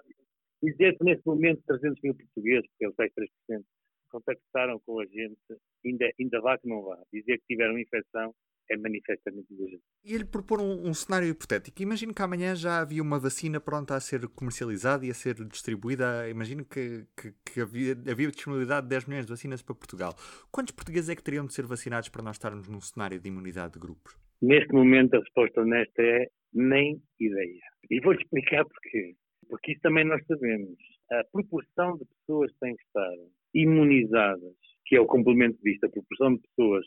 dizer 0.62 0.96
que 0.96 1.04
neste 1.04 1.26
momento 1.26 1.62
300 1.66 2.00
mil 2.02 2.14
portugueses, 2.14 2.68
que 2.78 2.84
é 2.84 2.88
o 2.88 2.94
3%, 2.94 3.64
contactaram 4.10 4.80
com 4.86 5.00
a 5.00 5.06
gente, 5.06 5.38
ainda, 5.84 6.10
ainda 6.18 6.40
vá 6.40 6.58
que 6.58 6.68
não 6.68 6.82
vá. 6.82 6.98
Dizer 7.12 7.38
que 7.38 7.46
tiveram 7.48 7.78
infecção 7.78 8.34
é 8.70 8.76
manifestamente 8.76 9.46
exagero. 9.52 9.82
E 10.04 10.14
ele 10.14 10.24
propor 10.24 10.60
um, 10.60 10.88
um, 10.88 10.94
cenário 10.94 11.28
hipotético. 11.28 11.82
Imagino 11.82 12.14
que 12.14 12.22
amanhã 12.22 12.54
já 12.54 12.80
havia 12.80 13.02
uma 13.02 13.18
vacina 13.18 13.60
pronta 13.60 13.94
a 13.94 14.00
ser 14.00 14.26
comercializada 14.28 15.04
e 15.06 15.10
a 15.10 15.14
ser 15.14 15.34
distribuída. 15.46 16.28
Imagino 16.28 16.64
que, 16.64 17.04
que, 17.16 17.32
que 17.44 17.60
havia, 17.60 17.92
havia 17.92 18.30
disponibilidade 18.30 18.86
de 18.86 18.90
10 18.90 19.06
milhões 19.06 19.26
de 19.26 19.32
vacinas 19.32 19.62
para 19.62 19.74
Portugal. 19.74 20.14
Quantos 20.50 20.74
portugueses 20.74 21.10
é 21.10 21.16
que 21.16 21.22
teriam 21.22 21.46
de 21.46 21.54
ser 21.54 21.66
vacinados 21.66 22.08
para 22.08 22.22
nós 22.22 22.36
estarmos 22.36 22.68
num 22.68 22.80
cenário 22.80 23.20
de 23.20 23.28
imunidade 23.28 23.74
de 23.74 23.78
grupos? 23.78 24.16
Neste 24.42 24.72
momento 24.72 25.14
a 25.14 25.20
resposta 25.20 25.62
honesta 25.62 26.02
é 26.02 26.26
nem 26.52 27.00
ideia. 27.18 27.60
E 27.90 28.00
vou-te 28.00 28.22
explicar 28.22 28.64
porquê. 28.64 29.14
Porque 29.48 29.72
isso 29.72 29.80
também 29.82 30.04
nós 30.04 30.24
sabemos. 30.26 30.76
A 31.10 31.22
proporção 31.32 31.96
de 31.98 32.04
pessoas 32.04 32.50
que 32.52 32.58
têm 32.58 32.76
que 32.76 32.82
estar 32.82 33.14
imunizadas, 33.54 34.54
que 34.84 34.96
é 34.96 35.00
o 35.00 35.06
complemento 35.06 35.58
disto, 35.62 35.84
a 35.86 35.88
proporção 35.88 36.34
de 36.34 36.42
pessoas 36.48 36.84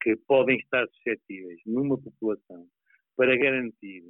que 0.00 0.16
podem 0.26 0.56
estar 0.58 0.86
suscetíveis 0.88 1.60
numa 1.66 1.98
população 2.00 2.66
para 3.16 3.36
garantir 3.36 4.04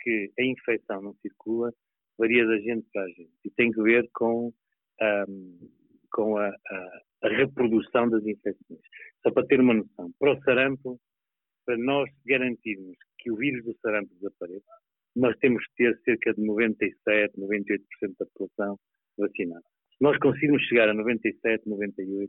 que 0.00 0.32
a 0.38 0.42
infecção 0.42 1.02
não 1.02 1.14
circula 1.22 1.72
varia 2.18 2.44
da 2.46 2.58
gente 2.58 2.86
para 2.92 3.02
a 3.02 3.08
gente 3.08 3.32
e 3.44 3.50
tem 3.50 3.70
que 3.70 3.80
ver 3.82 4.08
com, 4.12 4.52
um, 5.00 5.70
com 6.12 6.36
a, 6.36 6.48
a, 6.48 7.02
a, 7.22 7.28
reprodução 7.28 8.08
das 8.10 8.24
infecções. 8.26 8.80
Só 9.22 9.30
para 9.32 9.46
ter 9.46 9.60
uma 9.60 9.74
noção, 9.74 10.12
para 10.18 10.32
o 10.32 10.42
sarampo, 10.42 11.00
para 11.64 11.76
nós 11.78 12.10
garantirmos 12.26 12.96
que 13.18 13.30
o 13.30 13.36
vírus 13.36 13.64
do 13.64 13.76
sarampo 13.80 14.12
desapareça, 14.14 14.66
nós 15.14 15.36
temos 15.38 15.64
que 15.68 15.84
ter 15.84 16.00
cerca 16.04 16.34
de 16.34 16.44
97, 16.44 17.38
98% 17.38 17.80
da 18.18 18.26
população 18.26 18.78
vacinada. 19.16 19.64
Se 19.96 20.02
nós 20.02 20.18
conseguirmos 20.18 20.62
chegar 20.64 20.88
a 20.88 20.94
97, 20.94 21.68
98%, 21.68 22.28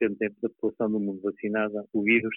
da 0.00 0.48
população 0.50 0.90
do 0.90 1.00
mundo 1.00 1.20
vacinada, 1.22 1.84
o 1.92 2.02
vírus 2.02 2.36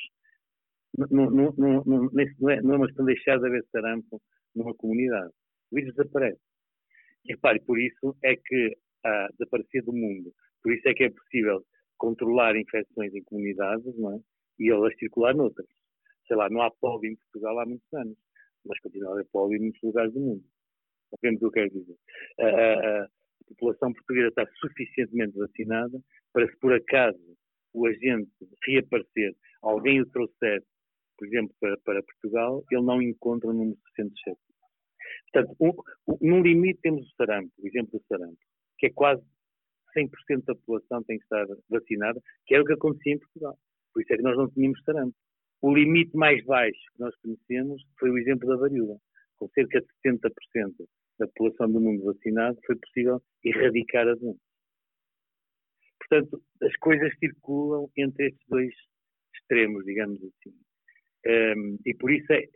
não, 0.98 1.30
não, 1.30 1.54
não, 1.58 1.84
não, 1.86 2.50
é, 2.50 2.62
não 2.62 2.74
é 2.74 2.78
uma 2.78 2.88
questão 2.88 3.06
de 3.06 3.14
deixar 3.14 3.40
de 3.40 3.48
haver 3.48 3.66
sarampo 3.72 4.22
numa 4.56 4.74
comunidade. 4.76 5.32
O 5.72 5.76
vírus 5.76 5.94
desaparece. 5.96 6.40
E 7.26 7.34
repare, 7.34 7.60
por 7.62 7.80
isso 7.80 8.16
é 8.24 8.36
que 8.36 8.78
a 9.04 9.28
desaparecer 9.38 9.84
do 9.84 9.94
mundo, 9.94 10.34
por 10.62 10.74
isso 10.74 10.88
é 10.88 10.94
que 10.94 11.04
é 11.04 11.10
possível 11.10 11.64
controlar 11.98 12.56
infecções 12.56 13.14
em 13.14 13.24
comunidades 13.24 13.96
não 13.98 14.16
é? 14.16 14.20
e 14.60 14.72
elas 14.72 14.96
circular 14.98 15.36
noutras. 15.36 15.68
Sei 16.28 16.36
lá, 16.36 16.50
não 16.50 16.62
há 16.62 16.72
pódio 16.72 17.12
em 17.12 17.16
Portugal 17.16 17.60
há 17.60 17.66
muitos 17.66 17.94
anos, 17.94 18.18
mas 18.66 18.80
continua 18.80 19.10
a 19.10 19.14
haver 19.14 19.28
pódio 19.32 19.58
em 19.58 19.62
muitos 19.62 19.82
lugares 19.82 20.14
do 20.14 20.20
mundo. 20.20 20.44
Sabemos 21.12 21.42
o 21.42 21.52
que 21.52 21.60
eu 21.60 21.70
quero 21.70 21.80
dizer. 21.80 21.98
A, 22.40 22.46
a, 22.46 23.04
a 23.04 23.08
população 23.48 23.94
portuguesa 23.94 24.28
está 24.30 24.48
suficientemente 24.60 25.38
vacinada 25.38 26.00
para, 26.34 26.48
se 26.48 26.58
por 26.60 26.74
acaso 26.74 27.29
o 27.74 27.86
agente 27.86 28.32
reaparecer, 28.66 29.36
alguém 29.62 30.02
o 30.02 30.10
trouxer, 30.10 30.64
por 31.18 31.28
exemplo, 31.28 31.54
para, 31.60 31.78
para 31.80 32.04
Portugal, 32.04 32.64
ele 32.72 32.82
não 32.82 33.02
encontra 33.02 33.50
um 33.50 33.54
número 33.54 33.78
suficiente 33.80 34.14
de 34.14 34.22
chefes. 34.22 34.50
Portanto, 35.32 35.56
um, 35.60 36.14
um, 36.14 36.18
num 36.22 36.42
limite 36.42 36.80
temos 36.82 37.06
o 37.06 37.16
sarampo, 37.16 37.52
o 37.60 37.68
exemplo 37.68 38.00
do 38.00 38.06
sarampo, 38.08 38.38
que 38.78 38.88
é 38.88 38.90
quase 38.92 39.22
100% 39.96 40.46
da 40.46 40.56
população 40.56 41.04
tem 41.04 41.18
que 41.18 41.24
estar 41.24 41.46
vacinada, 41.70 42.22
que 42.46 42.56
é 42.56 42.62
o 42.62 42.66
que 42.66 42.74
acontecia 42.74 43.14
em 43.14 43.20
Portugal. 43.20 43.58
Por 43.94 44.02
isso 44.02 44.14
é 44.14 44.18
que 44.18 44.24
nós 44.24 44.38
não 44.38 44.50
tínhamos 44.50 44.82
sarampo. 44.84 45.16
O 45.62 45.74
limite 45.74 46.16
mais 46.16 46.44
baixo 46.46 46.80
que 46.94 47.00
nós 47.02 47.14
conhecemos 47.18 47.84
foi 48.00 48.10
o 48.10 48.18
exemplo 48.18 48.48
da 48.48 48.56
varíola. 48.56 48.98
Com 49.38 49.50
cerca 49.50 49.82
de 49.82 49.88
70% 50.06 50.32
da 51.20 51.28
população 51.28 51.72
do 51.72 51.82
mundo 51.82 52.06
vacinado, 52.06 52.58
foi 52.66 52.76
possível 52.78 53.22
erradicar 53.44 54.08
a 54.08 54.16
doença. 54.16 54.49
Portanto, 56.10 56.42
as 56.64 56.76
coisas 56.78 57.14
circulam 57.20 57.90
entre 57.96 58.28
estes 58.28 58.48
dois 58.50 58.74
extremos, 59.36 59.86
digamos 59.86 60.20
assim. 60.24 60.56
Um, 61.28 61.78
e 61.86 61.94
por 61.96 62.12
isso 62.12 62.32
é. 62.34 62.48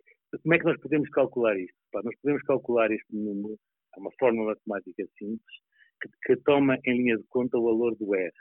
Como 0.42 0.56
é 0.56 0.58
que 0.60 0.66
nós 0.66 0.80
podemos 0.80 1.10
calcular 1.10 1.58
isto? 1.60 1.78
Pá, 1.92 2.02
nós 2.04 2.16
podemos 2.22 2.42
calcular 2.44 2.92
este 2.92 3.16
número, 3.16 3.60
é 3.96 4.00
uma 4.00 4.12
fórmula 4.20 4.56
matemática 4.56 5.06
simples, 5.16 5.56
que, 6.02 6.10
que, 6.24 6.42
toma 6.42 6.80
em 6.86 6.98
linha 6.98 7.18
de 7.18 7.24
conta 7.26 7.58
o 7.58 7.64
valor 7.64 7.96
do 7.98 8.16
R, 8.16 8.32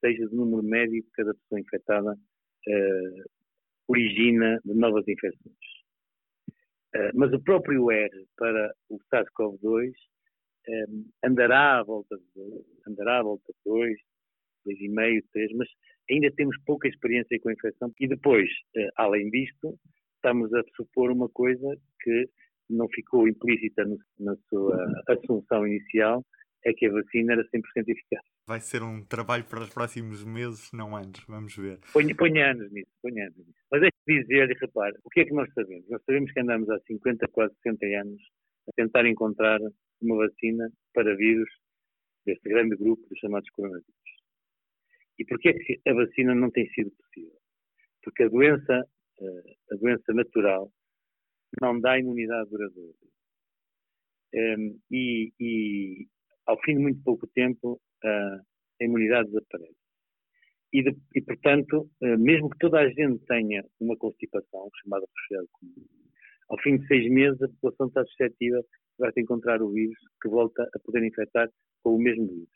seja, 0.00 0.26
do 0.28 0.34
número 0.34 0.64
médio 0.64 1.02
que 1.04 1.10
cada 1.12 1.32
pessoa 1.34 1.60
infectada 1.60 2.12
uh, 2.12 3.24
origina 3.86 4.60
de 4.64 4.74
novas 4.74 5.06
infecções. 5.06 5.54
Uh, 6.96 7.12
mas 7.14 7.32
o 7.32 7.40
próprio 7.40 7.88
R 7.88 8.26
para 8.36 8.74
o 8.88 8.98
SARS-CoV-2 9.12 9.92
um, 10.68 11.10
andará 11.24 11.78
à 11.78 11.82
volta 11.84 12.16
de 12.16 12.24
2, 12.34 12.64
andará 12.88 13.20
à 13.20 13.22
volta 13.22 13.52
de 13.52 13.70
2, 13.70 13.98
dois 14.68 14.80
e 14.80 14.88
meio, 14.88 15.22
três, 15.32 15.50
mas 15.52 15.68
ainda 16.10 16.30
temos 16.32 16.56
pouca 16.66 16.88
experiência 16.88 17.38
com 17.40 17.48
a 17.48 17.52
infecção. 17.52 17.92
E 17.98 18.06
depois, 18.06 18.48
eh, 18.76 18.88
além 18.96 19.30
disto, 19.30 19.78
estamos 20.16 20.52
a 20.52 20.62
supor 20.76 21.10
uma 21.10 21.28
coisa 21.28 21.76
que 22.02 22.28
não 22.68 22.86
ficou 22.88 23.26
implícita 23.26 23.84
na 24.18 24.36
sua 24.48 25.02
assunção 25.08 25.66
inicial, 25.66 26.24
é 26.64 26.72
que 26.72 26.86
a 26.86 26.92
vacina 26.92 27.32
era 27.32 27.44
100% 27.48 27.88
eficaz. 27.88 28.22
Vai 28.46 28.60
ser 28.60 28.82
um 28.82 29.02
trabalho 29.02 29.44
para 29.44 29.60
os 29.60 29.70
próximos 29.70 30.24
meses, 30.24 30.70
não 30.72 30.96
anos, 30.96 31.24
vamos 31.26 31.56
ver. 31.56 31.78
Põe, 31.92 32.04
anos 32.40 32.70
nisso, 32.72 32.90
põe 33.00 33.20
anos 33.20 33.38
nisso. 33.38 33.58
Mas 33.70 33.82
é 33.82 33.88
dizer, 34.06 34.48
repare, 34.60 34.96
o 35.04 35.10
que 35.10 35.20
é 35.20 35.24
que 35.24 35.32
nós 35.32 35.48
sabemos? 35.54 35.88
Nós 35.88 36.02
sabemos 36.04 36.32
que 36.32 36.40
andamos 36.40 36.68
há 36.68 36.78
50, 36.80 37.28
quase 37.28 37.54
60 37.62 37.86
anos 38.00 38.20
a 38.68 38.72
tentar 38.74 39.06
encontrar 39.06 39.60
uma 40.02 40.16
vacina 40.16 40.70
para 40.92 41.16
vírus 41.16 41.48
deste 42.26 42.48
grande 42.48 42.76
grupo 42.76 43.06
dos 43.08 43.18
chamados 43.18 43.48
coronavírus. 43.50 44.07
E 45.18 45.24
porquê 45.24 45.52
que 45.54 45.80
a 45.88 45.94
vacina 45.94 46.34
não 46.34 46.50
tem 46.50 46.68
sido 46.70 46.90
possível? 46.92 47.38
Porque 48.02 48.24
a 48.24 48.28
doença, 48.28 48.84
eh, 49.20 49.56
a 49.72 49.76
doença 49.76 50.12
natural 50.12 50.70
não 51.60 51.80
dá 51.80 51.98
imunidade 51.98 52.50
duradoura. 52.50 52.94
Ehm, 54.34 54.78
e, 54.90 55.32
e 55.40 56.06
ao 56.46 56.60
fim 56.62 56.76
de 56.76 56.82
muito 56.82 57.02
pouco 57.02 57.26
tempo, 57.28 57.80
a 58.04 58.84
imunidade 58.84 59.28
desaparece. 59.28 59.74
E, 60.72 60.82
de, 60.82 60.96
e, 61.14 61.22
portanto, 61.22 61.90
eh, 62.02 62.16
mesmo 62.16 62.50
que 62.50 62.58
toda 62.58 62.78
a 62.80 62.88
gente 62.90 63.24
tenha 63.26 63.64
uma 63.80 63.96
constipação, 63.96 64.68
chamada 64.82 65.06
resfriado 65.16 65.48
comum, 65.52 65.86
ao 66.50 66.58
fim 66.60 66.76
de 66.78 66.86
seis 66.86 67.10
meses 67.10 67.40
a 67.42 67.48
população 67.48 67.88
está 67.88 68.04
suscetível, 68.04 68.62
vai 68.98 69.10
encontrar 69.16 69.62
o 69.62 69.72
vírus 69.72 69.98
que 70.20 70.28
volta 70.28 70.68
a 70.74 70.78
poder 70.80 71.04
infectar 71.04 71.48
com 71.82 71.94
o 71.94 71.98
mesmo 71.98 72.26
vírus. 72.26 72.48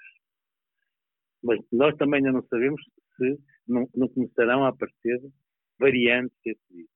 Mas 1.42 1.60
nós 1.72 1.96
também 1.96 2.18
ainda 2.18 2.32
não 2.32 2.46
sabemos 2.46 2.82
se 3.16 3.38
não, 3.66 3.88
não 3.94 4.08
começarão 4.08 4.64
a 4.64 4.68
aparecer 4.68 5.20
variantes 5.78 6.36
desse 6.44 6.62
vírus. 6.70 6.90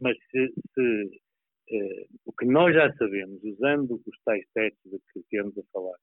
Mas 0.00 0.16
se, 0.30 0.52
se 0.74 1.20
eh, 1.70 2.06
o 2.24 2.32
que 2.32 2.46
nós 2.46 2.74
já 2.74 2.92
sabemos, 2.94 3.42
usando 3.42 4.00
os 4.06 4.22
tais 4.24 4.44
testes 4.54 4.90
de 4.90 4.98
que 5.12 5.22
temos 5.30 5.56
a 5.58 5.62
falar, 5.72 5.98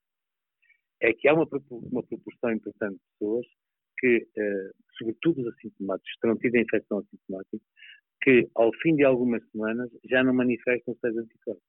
é 1.00 1.12
que 1.12 1.28
há 1.28 1.34
uma, 1.34 1.46
uma 1.70 2.02
proporção 2.02 2.52
importante 2.52 2.94
de 2.94 3.00
pessoas 3.12 3.46
que, 3.98 4.28
eh, 4.36 4.70
sobretudo 4.98 5.40
os 5.40 5.48
assintomáticos, 5.48 6.18
terão 6.20 6.36
tido 6.36 6.56
a 6.56 6.60
infecção 6.60 6.98
assintomática, 6.98 7.58
que 8.22 8.48
ao 8.54 8.72
fim 8.82 8.94
de 8.96 9.04
algumas 9.04 9.42
semanas 9.50 9.90
já 10.04 10.22
não 10.22 10.34
manifestam 10.34 10.94
seus 11.00 11.16
anticorpos. 11.16 11.62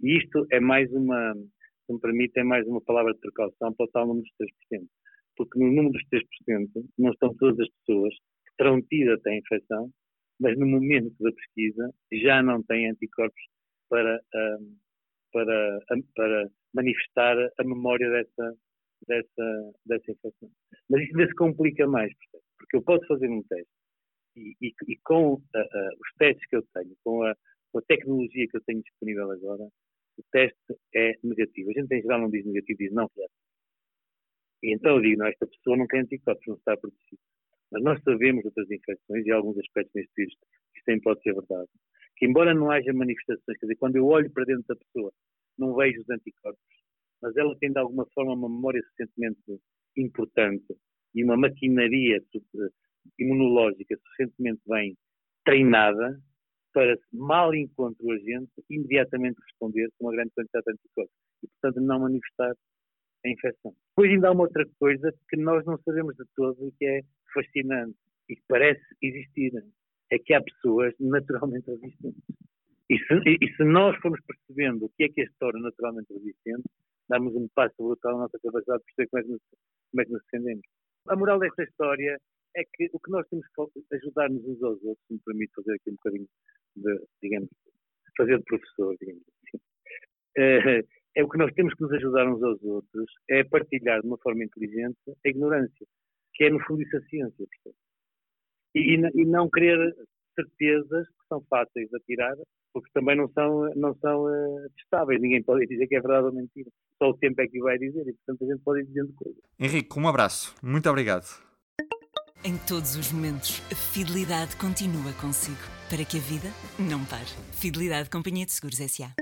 E 0.00 0.18
isto 0.18 0.46
é 0.50 0.60
mais 0.60 0.92
uma, 0.92 1.34
se 1.86 1.92
me 1.92 2.00
permite, 2.00 2.38
é 2.38 2.44
mais 2.44 2.66
uma 2.66 2.80
palavra 2.80 3.12
de 3.14 3.20
precaução 3.20 3.72
para 3.74 3.84
o 3.84 3.90
tal 3.90 4.06
número 4.06 4.26
dos 4.38 4.48
3%. 4.72 4.86
Porque 5.36 5.58
no 5.58 5.66
número 5.66 5.92
dos 5.92 6.02
3% 6.08 6.84
não 6.98 7.10
estão 7.12 7.34
todas 7.36 7.60
as 7.60 7.68
pessoas 7.78 8.14
que 8.14 8.56
terão 8.58 8.82
tido 8.82 9.12
até 9.12 9.30
a 9.30 9.38
infecção, 9.38 9.90
mas 10.40 10.58
no 10.58 10.66
momento 10.66 11.14
da 11.20 11.32
pesquisa 11.32 11.90
já 12.12 12.42
não 12.42 12.62
têm 12.62 12.90
anticorpos 12.90 13.42
para, 13.88 14.20
um, 14.34 14.76
para, 15.32 15.78
para 16.14 16.50
manifestar 16.74 17.36
a 17.58 17.64
memória 17.64 18.10
dessa, 18.10 18.54
dessa, 19.06 19.72
dessa 19.86 20.10
infecção. 20.10 20.50
Mas 20.90 21.02
isso 21.02 21.16
ainda 21.16 21.28
se 21.28 21.36
complica 21.36 21.86
mais, 21.86 22.12
porque 22.58 22.76
eu 22.76 22.82
posso 22.82 23.06
fazer 23.06 23.28
um 23.28 23.42
teste 23.44 23.70
e, 24.36 24.54
e, 24.60 24.74
e 24.88 24.96
com 25.04 25.34
uh, 25.34 25.36
uh, 25.36 25.92
os 26.00 26.14
testes 26.18 26.46
que 26.48 26.56
eu 26.56 26.62
tenho, 26.74 26.94
com 27.02 27.22
a, 27.22 27.34
com 27.72 27.78
a 27.78 27.82
tecnologia 27.82 28.46
que 28.48 28.56
eu 28.56 28.62
tenho 28.64 28.82
disponível 28.82 29.30
agora, 29.30 29.68
o 30.18 30.24
teste 30.30 30.74
é 30.94 31.14
negativo. 31.22 31.70
A 31.70 31.80
gente 31.80 31.94
em 31.94 32.02
geral 32.02 32.20
não 32.20 32.30
diz 32.30 32.44
negativo, 32.44 32.78
diz 32.78 32.92
não 32.92 33.08
reativo. 33.16 33.46
E 34.62 34.74
então 34.74 34.96
eu 34.96 35.02
digo, 35.02 35.18
não, 35.18 35.26
esta 35.26 35.46
pessoa 35.46 35.76
não 35.76 35.86
tem 35.86 36.00
anticorpos, 36.00 36.46
não 36.46 36.56
está 36.56 36.76
protegida. 36.76 37.20
Mas 37.70 37.82
nós 37.82 38.02
sabemos 38.02 38.44
outras 38.44 38.70
infecções 38.70 39.26
e 39.26 39.30
alguns 39.30 39.58
aspectos 39.58 39.92
neste 39.94 40.12
vírus, 40.16 40.34
isto 40.74 40.84
também 40.84 41.00
pode 41.00 41.22
ser 41.22 41.34
verdade, 41.34 41.68
que 42.16 42.26
embora 42.26 42.54
não 42.54 42.70
haja 42.70 42.92
manifestações, 42.92 43.58
quer 43.58 43.66
dizer, 43.66 43.76
quando 43.76 43.96
eu 43.96 44.06
olho 44.06 44.30
para 44.30 44.44
dentro 44.44 44.64
da 44.68 44.76
pessoa, 44.76 45.12
não 45.58 45.74
vejo 45.74 46.00
os 46.00 46.10
anticorpos, 46.10 46.62
mas 47.20 47.36
ela 47.36 47.56
tem 47.58 47.72
de 47.72 47.78
alguma 47.78 48.06
forma 48.14 48.34
uma 48.34 48.48
memória 48.48 48.80
suficientemente 48.82 49.60
importante 49.96 50.76
e 51.14 51.24
uma 51.24 51.36
maquinaria 51.36 52.22
imunológica 53.18 53.96
suficientemente 53.96 54.60
bem 54.66 54.96
treinada 55.44 56.20
para, 56.76 56.94
mal 57.10 57.54
encontrar 57.54 58.04
o 58.04 58.12
agente, 58.12 58.52
imediatamente 58.68 59.40
responder 59.48 59.88
com 59.96 60.04
uma 60.04 60.12
grande 60.12 60.30
quantidade 60.34 60.66
de 60.66 60.72
anticorpos 60.72 61.14
e, 61.42 61.48
portanto, 61.48 61.80
não 61.80 62.00
manifestar 62.00 62.52
a 63.24 63.28
infecção. 63.30 63.74
Depois 63.92 64.10
ainda 64.10 64.28
há 64.28 64.32
uma 64.32 64.42
outra 64.42 64.66
coisa 64.78 65.10
que 65.30 65.38
nós 65.38 65.64
não 65.64 65.78
sabemos 65.78 66.14
de 66.16 66.24
todo 66.36 66.68
e 66.68 66.72
que 66.72 66.84
é 66.84 67.00
fascinante 67.32 67.96
e 68.28 68.36
que 68.36 68.42
parece 68.46 68.84
existir, 69.00 69.52
é 70.12 70.18
que 70.18 70.34
há 70.34 70.42
pessoas 70.42 70.92
naturalmente 71.00 71.64
resistentes. 71.66 72.22
E 72.90 72.98
se, 72.98 73.14
e 73.24 73.56
se 73.56 73.64
nós 73.64 73.96
formos 74.02 74.20
percebendo 74.26 74.84
o 74.84 74.90
que 74.98 75.04
é 75.04 75.08
que 75.08 75.22
as 75.22 75.32
torna 75.38 75.60
naturalmente 75.60 76.12
resistentes, 76.12 76.70
damos 77.08 77.34
um 77.34 77.48
passo 77.54 77.74
brutal 77.78 78.12
na 78.12 78.24
nossa 78.24 78.38
capacidade 78.38 78.80
de 78.80 78.94
perceber 78.94 79.08
como 79.08 79.20
é 79.20 79.24
que 79.24 79.32
nos, 79.32 79.42
como 79.90 80.02
é 80.02 80.04
que 80.04 80.12
nos 80.12 80.22
defendemos. 80.24 80.66
A 81.08 81.16
moral 81.16 81.38
desta 81.38 81.62
história 81.62 82.18
é 82.54 82.62
que 82.74 82.90
o 82.92 83.00
que 83.00 83.10
nós 83.10 83.26
temos 83.28 83.46
que 83.48 83.96
ajudar-nos 83.96 84.44
uns 84.44 84.62
aos 84.62 84.82
outros, 84.82 85.06
se 85.06 85.14
me 85.14 85.20
permite 85.24 85.54
fazer 85.54 85.72
aqui 85.72 85.90
um 85.90 85.94
bocadinho 85.94 86.28
de, 86.76 87.00
digamos, 87.22 87.48
fazer 88.16 88.38
de 88.38 88.44
professor, 88.44 88.96
digamos 89.00 89.22
assim, 89.22 89.62
é, 90.38 90.82
é 91.16 91.24
o 91.24 91.28
que 91.28 91.38
nós 91.38 91.52
temos 91.54 91.74
que 91.74 91.82
nos 91.82 91.92
ajudar 91.92 92.28
uns 92.28 92.42
aos 92.42 92.62
outros, 92.62 93.10
é 93.28 93.42
partilhar 93.44 94.00
de 94.00 94.06
uma 94.06 94.18
forma 94.18 94.44
inteligente 94.44 94.98
a 95.08 95.28
ignorância, 95.28 95.86
que 96.34 96.44
é 96.44 96.50
no 96.50 96.60
fundo 96.64 96.82
isso 96.82 96.96
a 96.96 97.00
ciência, 97.02 97.46
e, 98.74 98.94
e, 98.94 99.24
não 99.24 99.48
querer 99.48 99.94
certezas 100.34 101.08
que 101.08 101.26
são 101.28 101.42
fáceis 101.48 101.88
de 101.88 101.98
tirar, 102.00 102.36
porque 102.74 102.90
também 102.92 103.16
não 103.16 103.26
são, 103.30 103.70
não 103.74 103.94
são 103.96 104.24
uh, 104.24 104.70
testáveis. 104.76 105.18
Ninguém 105.18 105.42
pode 105.42 105.66
dizer 105.66 105.86
que 105.86 105.96
é 105.96 106.00
verdade 106.00 106.26
ou 106.26 106.32
mentira. 106.32 106.70
Só 107.02 107.08
o 107.08 107.16
tempo 107.16 107.40
é 107.40 107.46
que 107.46 107.58
vai 107.60 107.78
dizer 107.78 108.06
e, 108.06 108.12
portanto, 108.12 108.44
a 108.44 108.52
gente 108.52 108.62
pode 108.62 108.80
ir 108.80 108.86
dizendo 108.86 109.14
coisas. 109.14 109.40
Henrique, 109.58 109.98
um 109.98 110.06
abraço. 110.06 110.54
Muito 110.62 110.90
obrigado. 110.90 111.45
Em 112.44 112.56
todos 112.56 112.94
os 112.94 113.10
momentos, 113.10 113.60
a 113.72 113.74
fidelidade 113.74 114.56
continua 114.56 115.12
consigo, 115.14 115.56
para 115.90 116.04
que 116.04 116.18
a 116.18 116.20
vida 116.20 116.48
não 116.78 117.04
pare. 117.04 117.26
Fidelidade 117.52 118.08
Companhia 118.08 118.46
de 118.46 118.52
Seguros 118.52 118.80
S.A. 118.80 119.12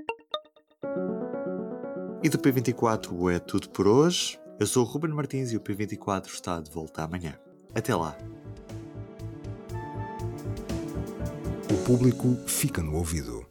E 2.22 2.28
do 2.28 2.38
P24 2.38 3.34
é 3.34 3.38
tudo 3.38 3.70
por 3.70 3.86
hoje. 3.86 4.38
Eu 4.58 4.66
sou 4.66 4.84
o 4.84 4.86
Ruben 4.86 5.12
Martins 5.12 5.52
e 5.52 5.56
o 5.56 5.60
P24 5.60 6.26
está 6.26 6.60
de 6.60 6.70
volta 6.70 7.02
amanhã. 7.02 7.38
Até 7.74 7.94
lá. 7.94 8.16
O 11.70 11.84
público 11.84 12.36
fica 12.46 12.82
no 12.82 12.96
ouvido. 12.96 13.43